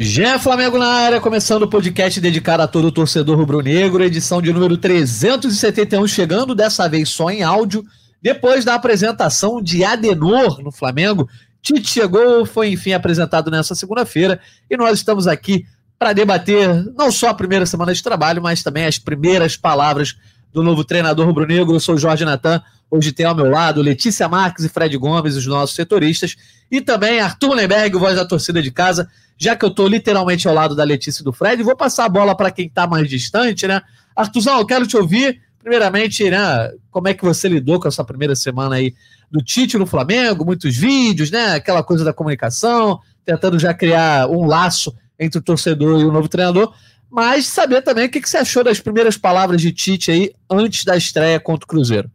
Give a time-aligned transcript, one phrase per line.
[0.00, 4.52] Já Flamengo na área, começando o podcast dedicado a todo o torcedor rubro-negro, edição de
[4.52, 7.84] número 371, chegando dessa vez só em áudio,
[8.22, 11.28] depois da apresentação de Adenor no Flamengo.
[11.60, 14.38] Tite chegou, foi enfim apresentado nessa segunda-feira
[14.70, 15.66] e nós estamos aqui
[15.98, 20.14] para debater não só a primeira semana de trabalho, mas também as primeiras palavras
[20.52, 21.74] do novo treinador rubro-negro.
[21.74, 25.46] Eu sou Jorge Natan, hoje tem ao meu lado Letícia Marques e Fred Gomes, os
[25.46, 26.36] nossos setoristas,
[26.70, 30.52] e também Arthur Lemberg, voz da torcida de casa já que eu estou literalmente ao
[30.52, 33.68] lado da Letícia e do Fred, vou passar a bola para quem está mais distante,
[33.68, 33.80] né?
[34.14, 35.40] Artuzão, eu quero te ouvir.
[35.60, 38.94] Primeiramente, né, como é que você lidou com essa primeira semana aí
[39.30, 41.54] do Tite no Flamengo, muitos vídeos, né?
[41.54, 46.28] Aquela coisa da comunicação, tentando já criar um laço entre o torcedor e o novo
[46.28, 46.72] treinador.
[47.10, 50.96] Mas saber também o que você achou das primeiras palavras de Tite aí antes da
[50.96, 52.10] estreia contra o Cruzeiro.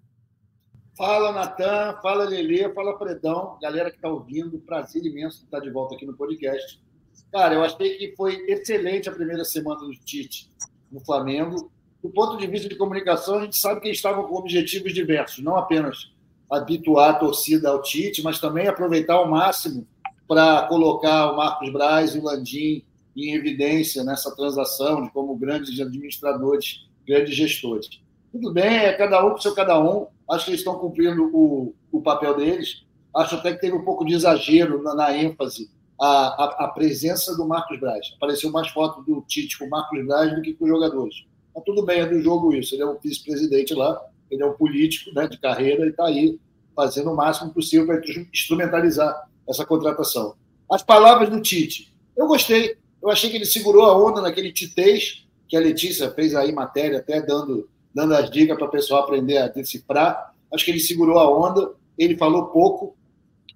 [1.05, 5.95] Fala, Natan, fala, Lelê, fala, Fredão, galera que está ouvindo, prazer imenso estar de volta
[5.95, 6.81] aqui no podcast.
[7.29, 10.49] Cara, eu achei que foi excelente a primeira semana do Tite
[10.89, 11.69] no Flamengo.
[12.01, 15.43] Do ponto de vista de comunicação, a gente sabe que eles estavam com objetivos diversos,
[15.43, 16.09] não apenas
[16.49, 19.85] habituar a torcida ao Tite, mas também aproveitar ao máximo
[20.25, 22.81] para colocar o Marcos Braz e o Landim
[23.13, 27.89] em evidência nessa transação de como grandes administradores, grandes gestores.
[28.31, 30.07] Tudo bem, é cada um com seu cada um.
[30.29, 32.83] Acho que eles estão cumprindo o, o papel deles.
[33.15, 37.35] Acho até que teve um pouco de exagero na, na ênfase a, a, a, presença
[37.35, 38.13] do Marcos Braz.
[38.15, 41.25] Apareceu mais foto do Tite com o Marcos Braz do que com os jogadores.
[41.53, 42.73] Mas tudo bem, é do jogo isso.
[42.73, 46.39] Ele é um vice-presidente lá, ele é um político né, de carreira e está aí
[46.75, 48.01] fazendo o máximo possível para
[48.33, 50.35] instrumentalizar essa contratação.
[50.69, 51.93] As palavras do Tite.
[52.15, 52.77] Eu gostei.
[53.01, 56.99] Eu achei que ele segurou a onda naquele titês que a Letícia fez aí matéria,
[56.99, 60.33] até dando, dando as dicas para o pessoal aprender a decifrar.
[60.53, 62.95] Acho que ele segurou a onda, ele falou pouco,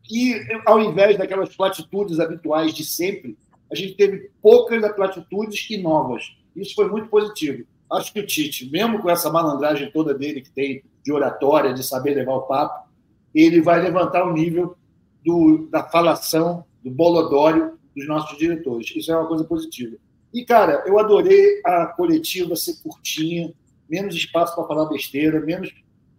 [0.09, 0.35] e,
[0.65, 3.37] ao invés daquelas platitudes habituais de sempre,
[3.71, 6.23] a gente teve poucas platitudes e novas.
[6.55, 7.65] Isso foi muito positivo.
[7.91, 11.83] Acho que o Tite, mesmo com essa malandragem toda dele que tem de oratória, de
[11.83, 12.87] saber levar o papo,
[13.33, 14.75] ele vai levantar o nível
[15.23, 18.93] do, da falação, do bolodório dos nossos diretores.
[18.95, 19.97] Isso é uma coisa positiva.
[20.33, 23.53] E, cara, eu adorei a coletiva ser curtinha,
[23.89, 25.73] menos espaço para falar besteira, menos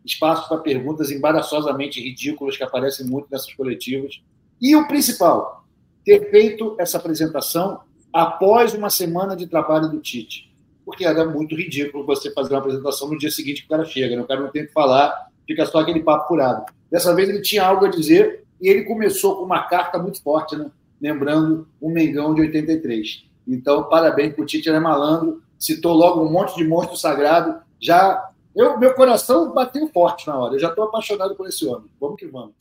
[0.04, 4.22] espaço para perguntas embaraçosamente ridículas que aparecem muito nessas coletivas.
[4.60, 5.64] E o principal,
[6.04, 7.80] ter feito essa apresentação
[8.12, 10.50] após uma semana de trabalho do Tite.
[10.84, 14.16] Porque era muito ridículo você fazer uma apresentação no dia seguinte que o cara chega,
[14.16, 14.22] né?
[14.22, 16.64] o cara não tem que falar, fica só aquele papo furado.
[16.90, 20.56] Dessa vez ele tinha algo a dizer e ele começou com uma carta muito forte,
[20.56, 20.70] né?
[21.00, 23.24] lembrando o Mengão de 83.
[23.46, 27.60] Então, parabéns para o Tite, ele é malandro, citou logo um monte de monstro sagrado,
[27.80, 30.54] já eu, meu coração bateu forte na hora.
[30.54, 31.88] Eu já estou apaixonado por esse homem.
[32.00, 32.52] Vamos que vamos.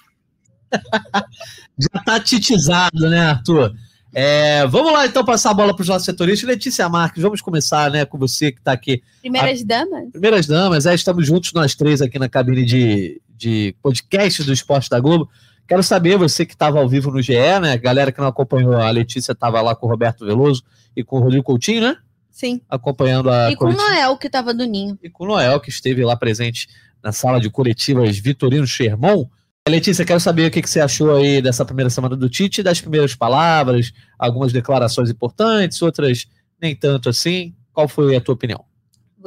[0.72, 3.74] já está titizado, né, Arthur?
[4.14, 6.48] É, vamos lá, então, passar a bola para os nossos setoristas.
[6.48, 9.02] Letícia Marques, vamos começar né, com você que está aqui.
[9.22, 9.66] Primeiras a...
[9.66, 10.12] damas?
[10.12, 14.90] Primeiras damas, é, estamos juntos nós três aqui na cabine de, de podcast do Esporte
[14.90, 15.30] da Globo.
[15.68, 17.78] Quero saber, você que estava ao vivo no GE, né?
[17.78, 20.64] Galera que não acompanhou, a Letícia estava lá com o Roberto Veloso
[20.96, 21.98] e com o Rodrigo Coutinho, né?
[22.38, 22.62] Sim.
[22.70, 23.52] Acompanhando a.
[23.52, 24.96] E com o Noel, que estava do Ninho.
[25.02, 26.68] E com o Noel, que esteve lá presente
[27.04, 29.28] na sala de coletivas Vitorino Sherman.
[29.68, 33.16] Letícia, quero saber o que, você achou aí dessa primeira semana do Tite, das primeiras
[33.16, 36.28] palavras, algumas declarações importantes, outras
[36.62, 37.56] nem tanto assim.
[37.74, 38.64] Qual foi a tua opinião?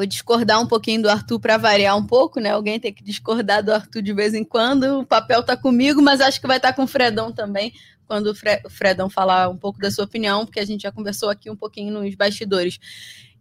[0.00, 2.52] Vou discordar um pouquinho do Arthur para variar um pouco, né?
[2.52, 5.00] Alguém tem que discordar do Arthur de vez em quando.
[5.00, 7.74] O papel tá comigo, mas acho que vai estar tá com o Fredão também,
[8.06, 10.90] quando o, Fre o Fredão falar um pouco da sua opinião, porque a gente já
[10.90, 12.78] conversou aqui um pouquinho nos bastidores.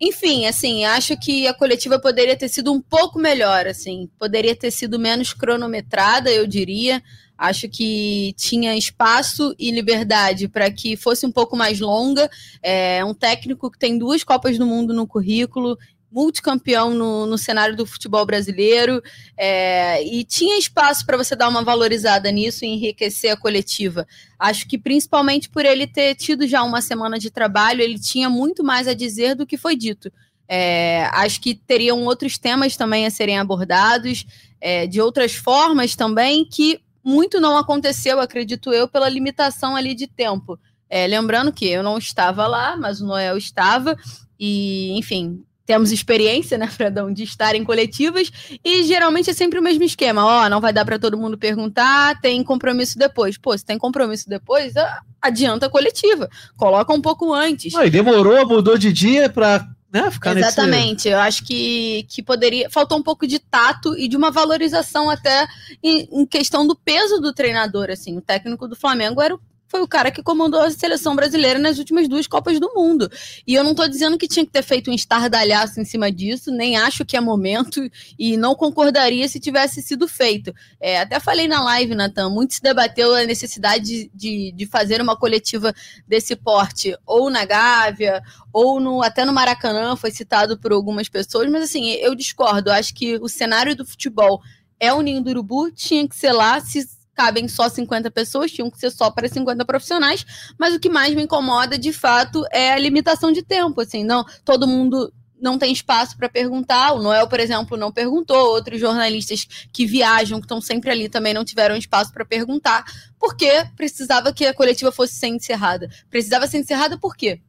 [0.02, 4.72] Enfim, assim, acho que a coletiva poderia ter sido um pouco melhor, assim, poderia ter
[4.72, 7.02] sido menos cronometrada, eu diria.
[7.38, 12.30] Acho que tinha espaço e liberdade para que fosse um pouco mais longa.
[12.62, 15.78] É um técnico que tem duas Copas do Mundo no currículo,
[16.12, 19.02] multicampeão no, no cenário do futebol brasileiro
[19.38, 24.08] é, e tinha espaço para você dar uma valorizada nisso e enriquecer a coletiva.
[24.38, 28.64] Acho que principalmente por ele ter tido já uma semana de trabalho, ele tinha muito
[28.64, 30.11] mais a dizer do que foi dito.
[30.47, 34.26] É, acho que teriam outros temas também a serem abordados,
[34.59, 40.08] é, de outras formas também, que muito não aconteceu, acredito eu, pela limitação ali de
[40.08, 40.59] tempo.
[40.90, 43.96] É, lembrando que eu não estava lá, mas o Noel estava,
[44.40, 48.32] e, enfim, temos experiência, né, Fredão, de estar em coletivas
[48.66, 50.26] e geralmente é sempre o mesmo esquema.
[50.26, 53.38] Ó, oh, não vai dar para todo mundo perguntar, tem compromisso depois.
[53.38, 54.74] Pô, se tem compromisso depois,
[55.22, 56.28] adianta a coletiva.
[56.58, 57.72] Coloca um pouco antes.
[57.72, 59.64] e demorou, mudou de dia para
[59.94, 61.06] né, ficar Exatamente.
[61.06, 61.10] Nesse...
[61.10, 62.68] Eu acho que, que poderia.
[62.72, 65.48] Faltou um pouco de tato e de uma valorização até
[65.84, 67.92] em, em questão do peso do treinador.
[67.92, 71.60] Assim, o técnico do Flamengo era o foi o cara que comandou a seleção brasileira
[71.60, 73.10] nas últimas duas Copas do Mundo.
[73.46, 76.52] E eu não estou dizendo que tinha que ter feito um estardalhaço em cima disso,
[76.52, 77.80] nem acho que é momento
[78.18, 80.54] e não concordaria se tivesse sido feito.
[80.82, 85.16] É, até falei na live, Natan, muito se debateu a necessidade de, de fazer uma
[85.16, 85.72] coletiva
[86.08, 91.50] desse porte, ou na Gávea, ou no, até no Maracanã, foi citado por algumas pessoas,
[91.50, 92.72] mas assim, eu discordo.
[92.72, 94.42] Acho que o cenário do futebol
[94.80, 96.88] é o Ninho do Urubu, tinha que ser lá, se
[97.20, 100.26] cabem só 50 pessoas, tinham que ser só para 50 profissionais,
[100.58, 104.24] mas o que mais me incomoda, de fato, é a limitação de tempo, assim, não,
[104.46, 105.12] todo mundo
[105.42, 106.94] não tem espaço para perguntar.
[106.94, 108.38] O Noel, por exemplo, não perguntou.
[108.38, 112.84] Outros jornalistas que viajam, que estão sempre ali, também não tiveram espaço para perguntar,
[113.18, 115.90] porque precisava que a coletiva fosse ser encerrada.
[116.10, 117.42] Precisava ser encerrada por quê?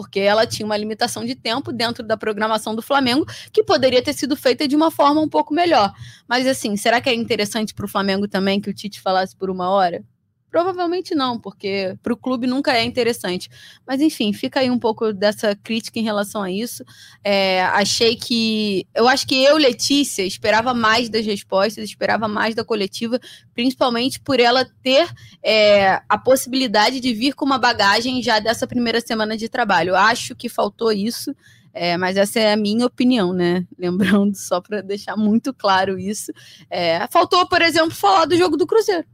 [0.00, 4.14] Porque ela tinha uma limitação de tempo dentro da programação do Flamengo que poderia ter
[4.14, 5.92] sido feita de uma forma um pouco melhor.
[6.26, 9.50] Mas assim, será que é interessante para o Flamengo também que o Tite falasse por
[9.50, 10.02] uma hora?
[10.50, 13.48] Provavelmente não, porque para o clube nunca é interessante.
[13.86, 16.84] Mas enfim, fica aí um pouco dessa crítica em relação a isso.
[17.22, 18.84] É, achei que.
[18.92, 23.20] Eu acho que eu, Letícia, esperava mais das respostas, esperava mais da coletiva,
[23.54, 25.08] principalmente por ela ter
[25.40, 29.94] é, a possibilidade de vir com uma bagagem já dessa primeira semana de trabalho.
[29.94, 31.34] Acho que faltou isso.
[31.72, 33.64] É, mas essa é a minha opinião, né?
[33.78, 36.32] Lembrando, só para deixar muito claro isso.
[36.68, 39.06] É, faltou, por exemplo, falar do jogo do Cruzeiro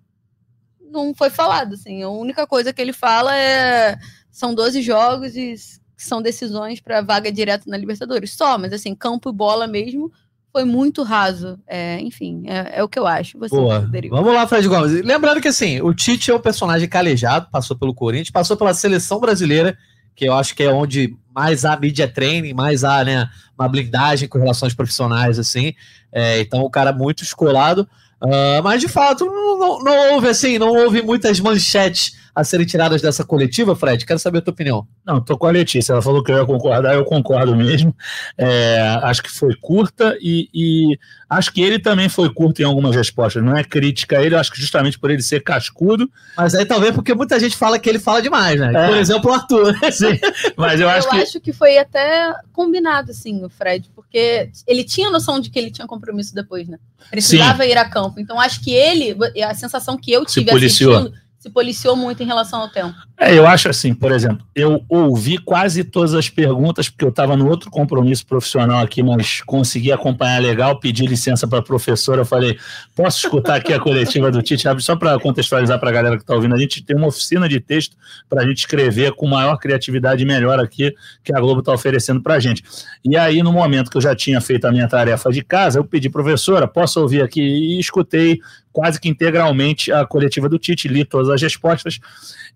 [0.90, 2.02] não foi falado, assim.
[2.02, 3.98] A única coisa que ele fala é
[4.30, 5.54] são 12 jogos e
[5.96, 8.32] são decisões para vaga direta na Libertadores.
[8.32, 10.12] Só, mas assim, campo e bola mesmo
[10.52, 11.58] foi muito raso.
[11.66, 13.38] É, enfim, é, é, o que eu acho.
[13.38, 13.88] Você, Boa.
[14.10, 15.04] Vamos lá, Fred Gomes.
[15.04, 19.20] Lembrando que assim, o Tite é um personagem calejado, passou pelo Corinthians, passou pela seleção
[19.20, 19.76] brasileira,
[20.14, 23.28] que eu acho que é onde mais há mídia training, mais há né,
[23.58, 25.74] uma blindagem com relações profissionais, assim.
[26.10, 27.86] É, então, o cara muito escolado.
[28.22, 32.66] Uh, mas de fato, não, não, não, houve assim, não houve muitas manchetes a serem
[32.66, 34.04] tiradas dessa coletiva, Fred.
[34.04, 34.86] Quero saber a tua opinião.
[35.06, 35.94] Não, tô com a Letícia.
[35.94, 37.96] Ela falou que eu ia concordar, eu concordo mesmo.
[38.36, 40.98] É, acho que foi curta e, e,
[41.30, 43.42] acho que ele também foi curto em algumas respostas.
[43.42, 46.10] Não é crítica a ele, acho que justamente por ele ser cascudo.
[46.36, 48.70] Mas aí talvez porque muita gente fala que ele fala demais, né?
[48.74, 48.86] É.
[48.88, 49.74] Por exemplo, o Arthur.
[49.90, 50.20] Sim,
[50.58, 51.16] mas eu acho eu que.
[51.16, 55.70] Acho que foi até combinado, assim, o Fred, porque ele tinha noção de que ele
[55.70, 56.76] tinha compromisso depois, né?
[57.10, 57.70] Precisava Sim.
[57.70, 58.20] ir a campo.
[58.20, 61.14] Então acho que ele, a sensação que eu tive assistindo
[61.46, 62.94] se policiou muito em relação ao tempo.
[63.18, 67.36] É, eu acho assim, por exemplo, eu ouvi quase todas as perguntas, porque eu estava
[67.36, 72.26] no outro compromisso profissional aqui, mas consegui acompanhar legal, pedi licença para a professora, eu
[72.26, 72.58] falei,
[72.94, 74.66] posso escutar aqui a coletiva do Tite?
[74.80, 77.60] Só para contextualizar para a galera que está ouvindo, a gente tem uma oficina de
[77.60, 77.96] texto
[78.28, 82.20] para a gente escrever com maior criatividade e melhor aqui, que a Globo está oferecendo
[82.20, 82.64] para a gente.
[83.04, 85.84] E aí, no momento que eu já tinha feito a minha tarefa de casa, eu
[85.84, 87.40] pedi, professora, posso ouvir aqui?
[87.40, 88.40] E escutei
[88.76, 91.98] quase que integralmente a coletiva do Tite, li todas as respostas.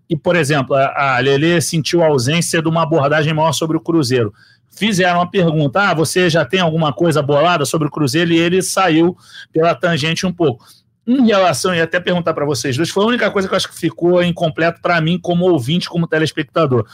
[0.07, 4.31] E, por exemplo, a, Lele sentiu a ausência de uma abordagem maior sobre o Cruzeiro.
[4.69, 8.31] Fizeram uma pergunta: ah, você já tem alguma coisa bolada sobre o Cruzeiro?
[8.31, 9.17] E ele saiu
[9.51, 10.63] pela tangente um pouco.
[11.07, 13.69] Em relação, e até perguntar para vocês dois, foi a única coisa que eu acho
[13.69, 16.85] que ficou incompleto para mim, como ouvinte, como telespectador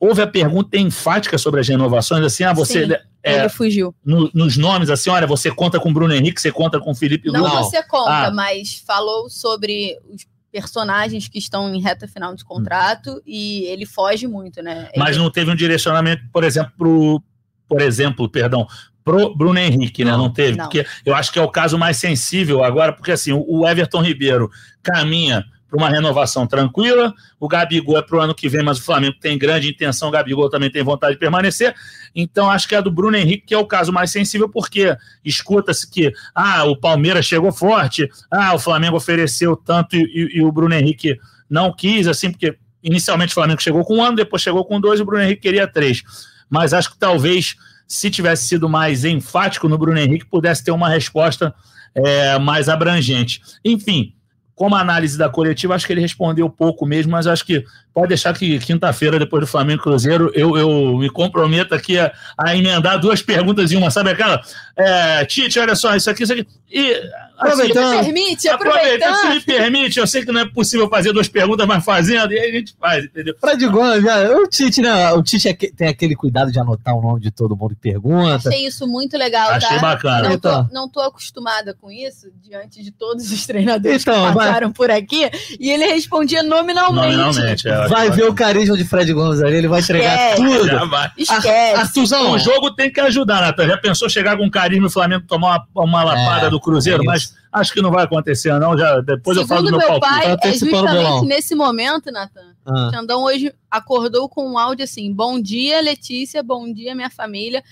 [0.00, 2.86] houve a pergunta enfática sobre as renovações, assim, ah, você.
[2.86, 3.94] Sim, é, ele fugiu.
[4.02, 7.42] No, nos nomes, assim, olha, você conta com Bruno Henrique, você conta com Felipe Luiz.
[7.42, 8.30] Não, você conta, ah.
[8.30, 13.20] mas falou sobre os personagens que estão em reta final de contrato hum.
[13.26, 14.88] e ele foge muito, né?
[14.96, 15.18] Mas ele...
[15.18, 17.22] não teve um direcionamento, por exemplo, pro,
[17.68, 18.66] por exemplo, perdão,
[19.04, 20.12] pro Bruno Henrique, né?
[20.12, 20.64] Não, não teve, não.
[20.64, 24.50] porque eu acho que é o caso mais sensível agora, porque assim, o Everton Ribeiro
[24.82, 27.14] caminha para uma renovação tranquila.
[27.38, 30.10] O Gabigol é para o ano que vem, mas o Flamengo tem grande intenção, o
[30.10, 31.74] Gabigol também tem vontade de permanecer.
[32.14, 35.88] Então, acho que é do Bruno Henrique que é o caso mais sensível, porque escuta-se
[35.88, 40.50] que ah, o Palmeiras chegou forte, ah, o Flamengo ofereceu tanto e, e, e o
[40.50, 41.16] Bruno Henrique
[41.48, 44.98] não quis, assim, porque inicialmente o Flamengo chegou com um ano, depois chegou com dois,
[44.98, 46.02] e o Bruno Henrique queria três.
[46.48, 47.54] Mas acho que talvez,
[47.86, 51.54] se tivesse sido mais enfático no Bruno Henrique, pudesse ter uma resposta
[51.94, 53.40] é, mais abrangente.
[53.64, 54.14] Enfim,
[54.60, 57.64] como análise da coletiva, acho que ele respondeu pouco mesmo, mas acho que
[57.94, 62.54] pode deixar que quinta-feira, depois do Flamengo Cruzeiro, eu, eu me comprometo aqui a, a
[62.54, 64.38] emendar duas perguntas em uma, sabe aquela?
[64.76, 66.46] É, Tite, olha só, isso aqui, isso aqui.
[66.70, 66.94] E,
[67.36, 69.16] aproveitando, assim, permite, aproveitando.
[69.16, 72.38] Se me permite, eu sei que não é possível fazer duas perguntas, mas fazendo, e
[72.38, 73.34] aí a gente faz, entendeu?
[73.40, 75.12] Fred Gomes, o Tite, né?
[75.12, 77.80] O Tite é que, tem aquele cuidado de anotar o nome de todo mundo que
[77.80, 78.48] pergunta.
[78.48, 79.78] Achei isso muito legal, Achei tá?
[79.78, 80.28] bacana.
[80.28, 80.68] Não tô, então.
[80.70, 84.02] não tô acostumada com isso, diante de todos os treinadores.
[84.02, 87.16] Então, mas passaram por aqui e ele respondia nominalmente.
[87.16, 90.42] Nominalmente, é, Vai ver o carisma de Fred Gomes ali, ele vai entregar Esquece.
[90.42, 91.12] tudo.
[91.16, 91.80] Esquece.
[91.80, 93.66] Artuzão, o jogo tem que ajudar, Natan.
[93.66, 97.02] Já pensou chegar com carisma e o Flamengo tomar uma, uma lapada é, do Cruzeiro?
[97.02, 98.76] É mas acho que não vai acontecer, não.
[98.76, 100.38] Já, depois Segundo eu falo do meu, meu palpite.
[100.38, 102.54] pai, é justamente nesse momento, Natan.
[102.64, 102.88] Ah.
[102.88, 107.62] O Xandão hoje acordou com um áudio assim: Bom dia, Letícia, bom dia, minha família.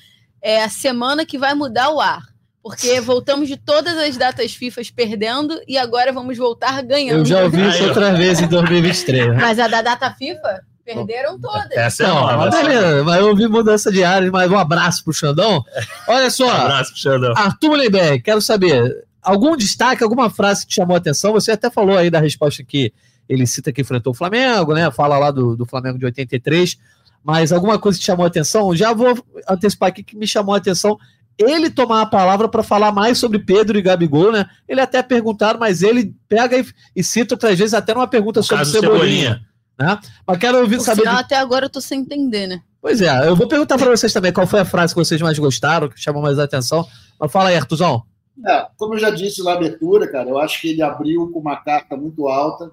[0.41, 2.23] É a semana que vai mudar o ar.
[2.63, 7.21] Porque voltamos de todas as datas FIFA perdendo e agora vamos voltar ganhando.
[7.21, 9.29] Eu já ouvi isso outra vez em 2023.
[9.29, 9.35] Né?
[9.41, 11.71] Mas a da data FIFA perderam todas.
[11.73, 15.13] Essa é uma, mas, beleza, mas eu ouvi mudança de área, mas um abraço pro
[15.13, 15.63] Xandão.
[16.07, 16.47] Olha só.
[16.47, 17.35] Um abraço pro Xandão.
[17.37, 21.33] Arthur Mullenberg, quero saber, algum destaque, alguma frase que te chamou a atenção?
[21.33, 22.93] Você até falou aí da resposta que
[23.29, 24.91] ele cita que enfrentou o Flamengo, né?
[24.91, 26.79] Fala lá do, do Flamengo de 83,
[27.23, 28.75] mas alguma coisa que te chamou a atenção?
[28.75, 29.15] Já vou
[29.49, 30.99] antecipar aqui que me chamou a atenção
[31.39, 34.47] ele tomar a palavra para falar mais sobre Pedro e Gabigol, né?
[34.69, 36.67] Ele até perguntaram, mas ele pega e,
[36.97, 38.99] e cita outras vezes até numa pergunta o sobre Cebolinha.
[38.99, 39.49] Cebolinha.
[39.79, 40.01] Né?
[40.27, 41.03] Mas quero ouvir saber.
[41.03, 41.21] Final, de...
[41.21, 42.61] Até agora eu tô sem entender, né?
[42.81, 45.39] Pois é, eu vou perguntar para vocês também qual foi a frase que vocês mais
[45.39, 46.87] gostaram, que chamou mais a atenção.
[47.19, 48.03] Mas fala aí, Artuzão.
[48.47, 51.57] É, como eu já disse na abertura, cara, eu acho que ele abriu com uma
[51.57, 52.71] carta muito alta,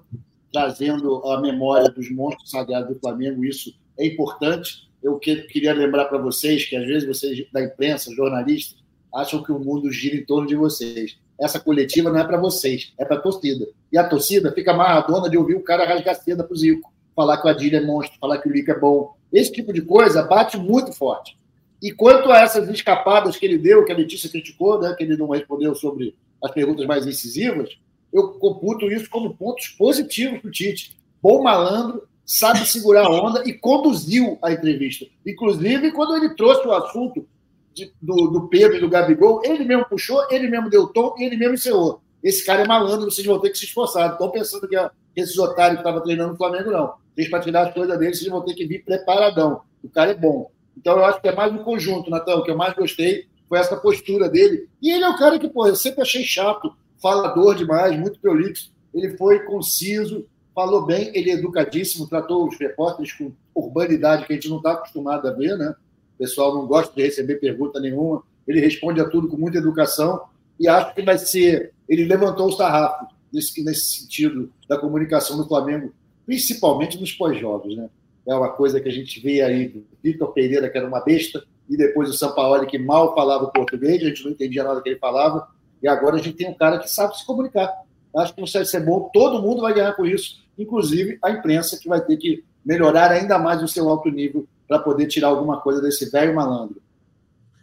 [0.52, 3.44] trazendo a memória dos monstros sagrados do Flamengo.
[3.44, 8.14] Isso é importante eu que, queria lembrar para vocês que às vezes vocês da imprensa,
[8.14, 8.78] jornalistas,
[9.14, 11.18] acham que o mundo gira em torno de vocês.
[11.40, 13.66] Essa coletiva não é para vocês, é para a torcida.
[13.92, 17.46] E a torcida fica amarradona de ouvir o cara rasgar seda pro Zico, falar que
[17.46, 19.14] o Adílio é monstro, falar que o Lico é bom.
[19.32, 21.36] Esse tipo de coisa bate muito forte.
[21.82, 25.16] E quanto a essas escapadas que ele deu, que a Letícia criticou, né, que ele
[25.16, 27.76] não respondeu sobre as perguntas mais incisivas,
[28.12, 30.96] eu computo isso como pontos positivos para o Tite.
[31.22, 35.06] Bom malandro, sabe segurar a onda e conduziu a entrevista.
[35.24, 37.26] Inclusive, quando ele trouxe o assunto
[37.72, 41.24] de, do, do, Pedro e do Gabigol, ele mesmo puxou, ele mesmo deu tom e
[41.24, 42.00] ele mesmo encerrou.
[42.22, 44.06] Esse cara é malandro, vocês vão ter que se esforçar.
[44.06, 44.76] Não estão pensando que
[45.14, 46.94] esses otários que estavam treinando no Flamengo, não.
[47.14, 49.60] Vocês, para tirar as coisas deles, vocês vão ter que vir preparadão.
[49.82, 50.50] O cara é bom.
[50.76, 52.38] Então, eu acho que é mais um conjunto, Natal.
[52.38, 54.68] O que eu mais gostei foi essa postura dele.
[54.82, 58.72] E ele é o cara que, pô, eu sempre achei chato, falador demais, muito prolixo.
[58.92, 60.26] Ele foi conciso,
[60.56, 64.72] falou bem, ele é educadíssimo, tratou os repórteres com urbanidade que a gente não está
[64.72, 65.74] acostumado a ver, né?
[66.14, 70.22] O pessoal não gosta de receber pergunta nenhuma, ele responde a tudo com muita educação
[70.58, 71.74] e acho que vai ser.
[71.86, 75.92] Ele levantou o sarrafo nesse, nesse sentido da comunicação do Flamengo,
[76.24, 77.90] principalmente nos pós-jogos, né?
[78.26, 81.44] É uma coisa que a gente vê aí do Vitor Pereira, que era uma besta,
[81.68, 84.98] e depois o Sampaoli, que mal falava português, a gente não entendia nada que ele
[84.98, 85.48] falava,
[85.82, 87.70] e agora a gente tem um cara que sabe se comunicar.
[88.16, 91.78] Acho que não vai ser bom, todo mundo vai ganhar com isso inclusive a imprensa,
[91.78, 95.60] que vai ter que melhorar ainda mais o seu alto nível para poder tirar alguma
[95.60, 96.82] coisa desse velho malandro.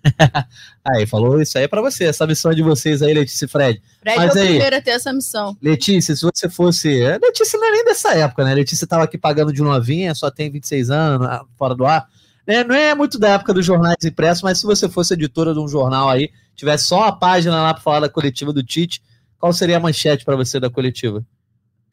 [0.84, 3.48] aí, falou isso aí é para você, essa missão é de vocês aí, Letícia e
[3.48, 3.82] Fred.
[4.02, 5.58] Fred Mas é o primeiro a ter essa missão.
[5.62, 6.90] Letícia, se você fosse.
[7.22, 8.54] Letícia não é nem dessa época, né?
[8.54, 12.08] Letícia estava aqui pagando de novinha, só tem 26 anos, ah, fora do ar.
[12.46, 15.60] É, não é muito da época dos jornais impressos, mas se você fosse editora de
[15.60, 19.02] um jornal aí, tivesse só a página lá para falar da coletiva do Tite,
[19.40, 21.26] qual seria a manchete para você da coletiva?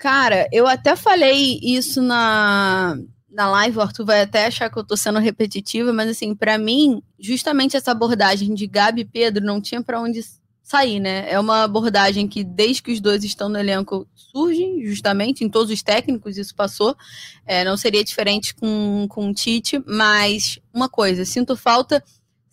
[0.01, 2.97] Cara, eu até falei isso na,
[3.31, 6.57] na live, o Arthur vai até achar que eu tô sendo repetitiva, mas assim, para
[6.57, 10.23] mim, justamente essa abordagem de Gabi e Pedro não tinha para onde
[10.63, 11.31] sair, né?
[11.31, 15.71] É uma abordagem que, desde que os dois estão no elenco, surge, justamente, em todos
[15.71, 16.97] os técnicos, isso passou.
[17.45, 22.03] É, não seria diferente com, com o Tite, mas uma coisa, sinto falta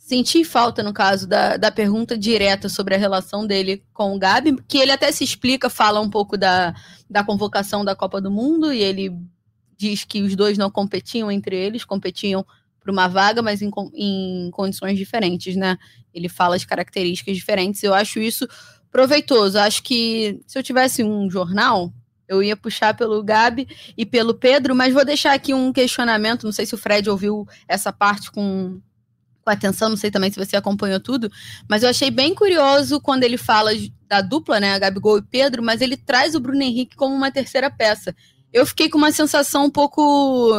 [0.07, 4.55] senti falta, no caso, da, da pergunta direta sobre a relação dele com o Gabi,
[4.65, 6.73] que ele até se explica, fala um pouco da,
[7.09, 9.13] da convocação da Copa do Mundo, e ele
[9.75, 12.45] diz que os dois não competiam entre eles, competiam
[12.79, 15.77] por uma vaga, mas em, em condições diferentes, né?
[16.13, 17.83] Ele fala as características diferentes.
[17.83, 18.47] Eu acho isso
[18.89, 19.59] proveitoso.
[19.59, 21.91] Acho que se eu tivesse um jornal,
[22.29, 26.45] eu ia puxar pelo Gabi e pelo Pedro, mas vou deixar aqui um questionamento.
[26.45, 28.79] Não sei se o Fred ouviu essa parte com
[29.53, 31.31] atenção, não sei também se você acompanhou tudo,
[31.69, 33.71] mas eu achei bem curioso quando ele fala
[34.07, 37.69] da dupla, né, Gabigol e Pedro, mas ele traz o Bruno Henrique como uma terceira
[37.69, 38.15] peça.
[38.51, 40.51] Eu fiquei com uma sensação um pouco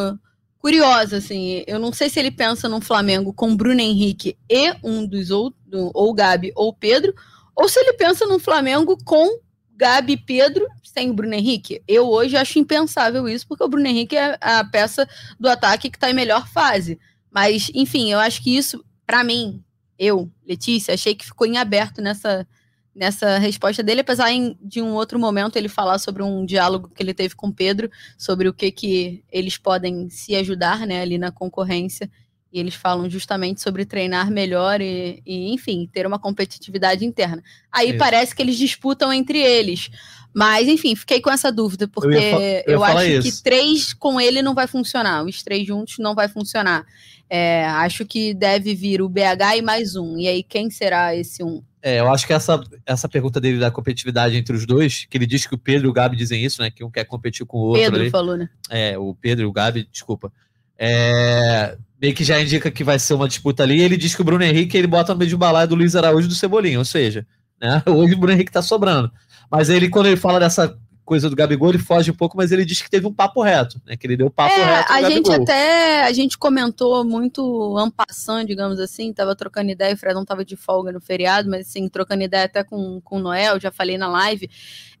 [0.59, 1.63] curiosa, assim.
[1.65, 5.59] Eu não sei se ele pensa no Flamengo com Bruno Henrique e um dos outros,
[5.93, 7.13] ou Gabi ou Pedro,
[7.55, 9.39] ou se ele pensa no Flamengo com
[9.75, 11.81] Gabi e Pedro sem o Bruno Henrique.
[11.87, 15.07] Eu hoje acho impensável isso, porque o Bruno Henrique é a peça
[15.39, 16.99] do ataque que está em melhor fase.
[17.31, 19.63] Mas, enfim, eu acho que isso, para mim,
[19.97, 22.47] eu, Letícia, achei que ficou em aberto nessa,
[22.95, 24.29] nessa resposta dele, apesar
[24.61, 28.47] de um outro momento ele falar sobre um diálogo que ele teve com Pedro, sobre
[28.47, 32.09] o que, que eles podem se ajudar né, ali na concorrência.
[32.51, 37.43] E eles falam justamente sobre treinar melhor e, e enfim, ter uma competitividade interna.
[37.71, 37.99] Aí Isso.
[37.99, 39.91] parece que eles disputam entre eles.
[40.33, 43.37] Mas, enfim, fiquei com essa dúvida, porque eu, eu, eu acho isso.
[43.37, 45.23] que três com ele não vai funcionar.
[45.23, 46.85] Os três juntos não vai funcionar.
[47.29, 50.17] É, acho que deve vir o BH e mais um.
[50.17, 51.63] E aí, quem será esse um?
[51.81, 55.25] É, eu acho que essa, essa pergunta dele da competitividade entre os dois, que ele
[55.25, 56.69] diz que o Pedro e o Gabi dizem isso, né?
[56.69, 57.81] Que um quer competir com o outro.
[57.81, 58.09] Pedro ali.
[58.09, 58.49] falou, né?
[58.69, 60.31] É, o Pedro e o Gabi, desculpa.
[60.77, 63.81] É, meio que já indica que vai ser uma disputa ali.
[63.81, 66.27] Ele diz que o Bruno Henrique ele bota no meio de balaio do Luiz Araújo
[66.27, 67.25] do Cebolinha, ou seja,
[67.61, 67.81] né?
[67.87, 69.11] Hoje o Bruno Henrique tá sobrando.
[69.49, 70.77] Mas ele, quando ele fala dessa
[71.09, 73.81] coisa do Gabigol, ele foge um pouco, mas ele diz que teve um papo reto,
[73.83, 73.97] né?
[73.97, 74.93] Que ele deu papo é, reto.
[74.93, 80.23] A gente até a gente comentou muito ampassando, digamos assim, tava trocando ideia, o Fredão
[80.23, 83.71] tava de folga no feriado, mas assim, trocando ideia até com, com o Noel, já
[83.71, 84.51] falei na live.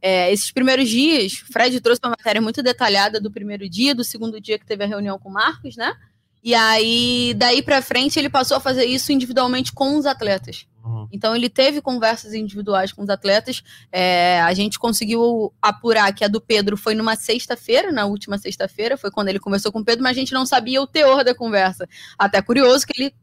[0.01, 4.03] É, esses primeiros dias, o Fred trouxe uma matéria muito detalhada do primeiro dia, do
[4.03, 5.93] segundo dia que teve a reunião com o Marcos, né?
[6.43, 10.65] E aí, daí para frente, ele passou a fazer isso individualmente com os atletas.
[10.83, 11.07] Uhum.
[11.11, 13.61] Então, ele teve conversas individuais com os atletas.
[13.91, 18.97] É, a gente conseguiu apurar que a do Pedro foi numa sexta-feira, na última sexta-feira,
[18.97, 21.35] foi quando ele começou com o Pedro, mas a gente não sabia o teor da
[21.35, 21.87] conversa.
[22.17, 23.13] Até curioso que ele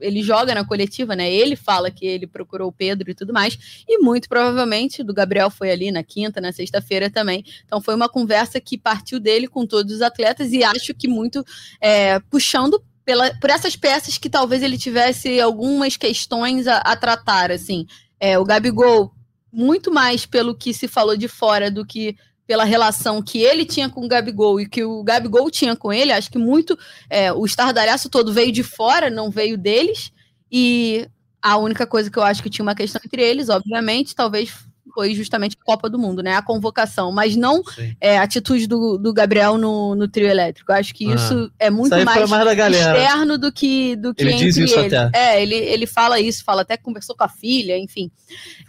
[0.00, 1.32] ele joga na coletiva, né?
[1.32, 5.50] Ele fala que ele procurou o Pedro e tudo mais, e muito provavelmente do Gabriel
[5.50, 7.44] foi ali na quinta, na sexta-feira também.
[7.64, 11.44] Então foi uma conversa que partiu dele com todos os atletas e acho que muito
[11.80, 17.50] é, puxando pela, por essas peças que talvez ele tivesse algumas questões a, a tratar,
[17.50, 17.86] assim.
[18.20, 19.12] É, o Gabigol
[19.52, 23.88] muito mais pelo que se falou de fora do que pela relação que ele tinha
[23.88, 27.44] com o Gabigol e que o Gabigol tinha com ele, acho que muito é, o
[27.44, 30.12] estardalhaço todo veio de fora, não veio deles.
[30.50, 31.08] E
[31.40, 34.52] a única coisa que eu acho que tinha uma questão entre eles, obviamente, talvez
[34.92, 36.34] foi justamente a Copa do Mundo, né?
[36.34, 37.62] A convocação, mas não
[38.00, 40.72] é, a atitude do, do Gabriel no, no trio elétrico.
[40.72, 41.14] Acho que ah.
[41.14, 44.78] isso é muito isso mais, mais externo do que, do que ele entre diz isso.
[44.78, 45.10] Até.
[45.12, 48.10] É, ele, ele fala isso, fala até que conversou com a filha, enfim.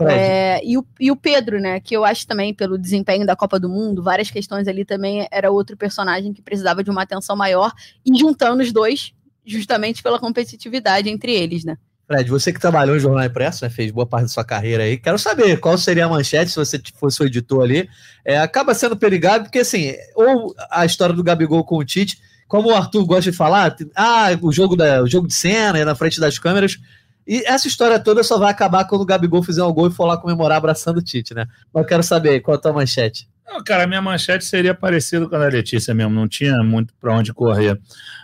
[0.02, 1.80] É, e, o, e o Pedro, né?
[1.80, 5.52] Que eu acho também, pelo desempenho da Copa do Mundo, várias questões ali também, era
[5.52, 7.72] outro personagem que precisava de uma atenção maior,
[8.06, 9.14] e juntando os dois,
[9.46, 11.78] justamente pela competitividade entre eles, né?
[12.08, 14.98] Fred, você que trabalhou em jornal impresso, né, fez boa parte da sua carreira aí,
[14.98, 17.90] quero saber qual seria a manchete se você fosse o editor ali.
[18.26, 22.70] É, acaba sendo perigado, porque assim, ou a história do Gabigol com o Tite, como
[22.70, 25.96] o Arthur gosta de falar, ah, o jogo, da, o jogo de cena é na
[25.96, 26.78] frente das câmeras,
[27.26, 30.06] e essa história toda só vai acabar quando o Gabigol fizer um gol e for
[30.06, 31.48] lá comemorar abraçando o Tite, né?
[31.74, 33.30] Mas eu quero saber qual é a tua manchete.
[33.48, 36.94] Não, cara, a minha manchete seria parecida com a da Letícia mesmo, não tinha muito
[37.00, 37.80] para onde correr.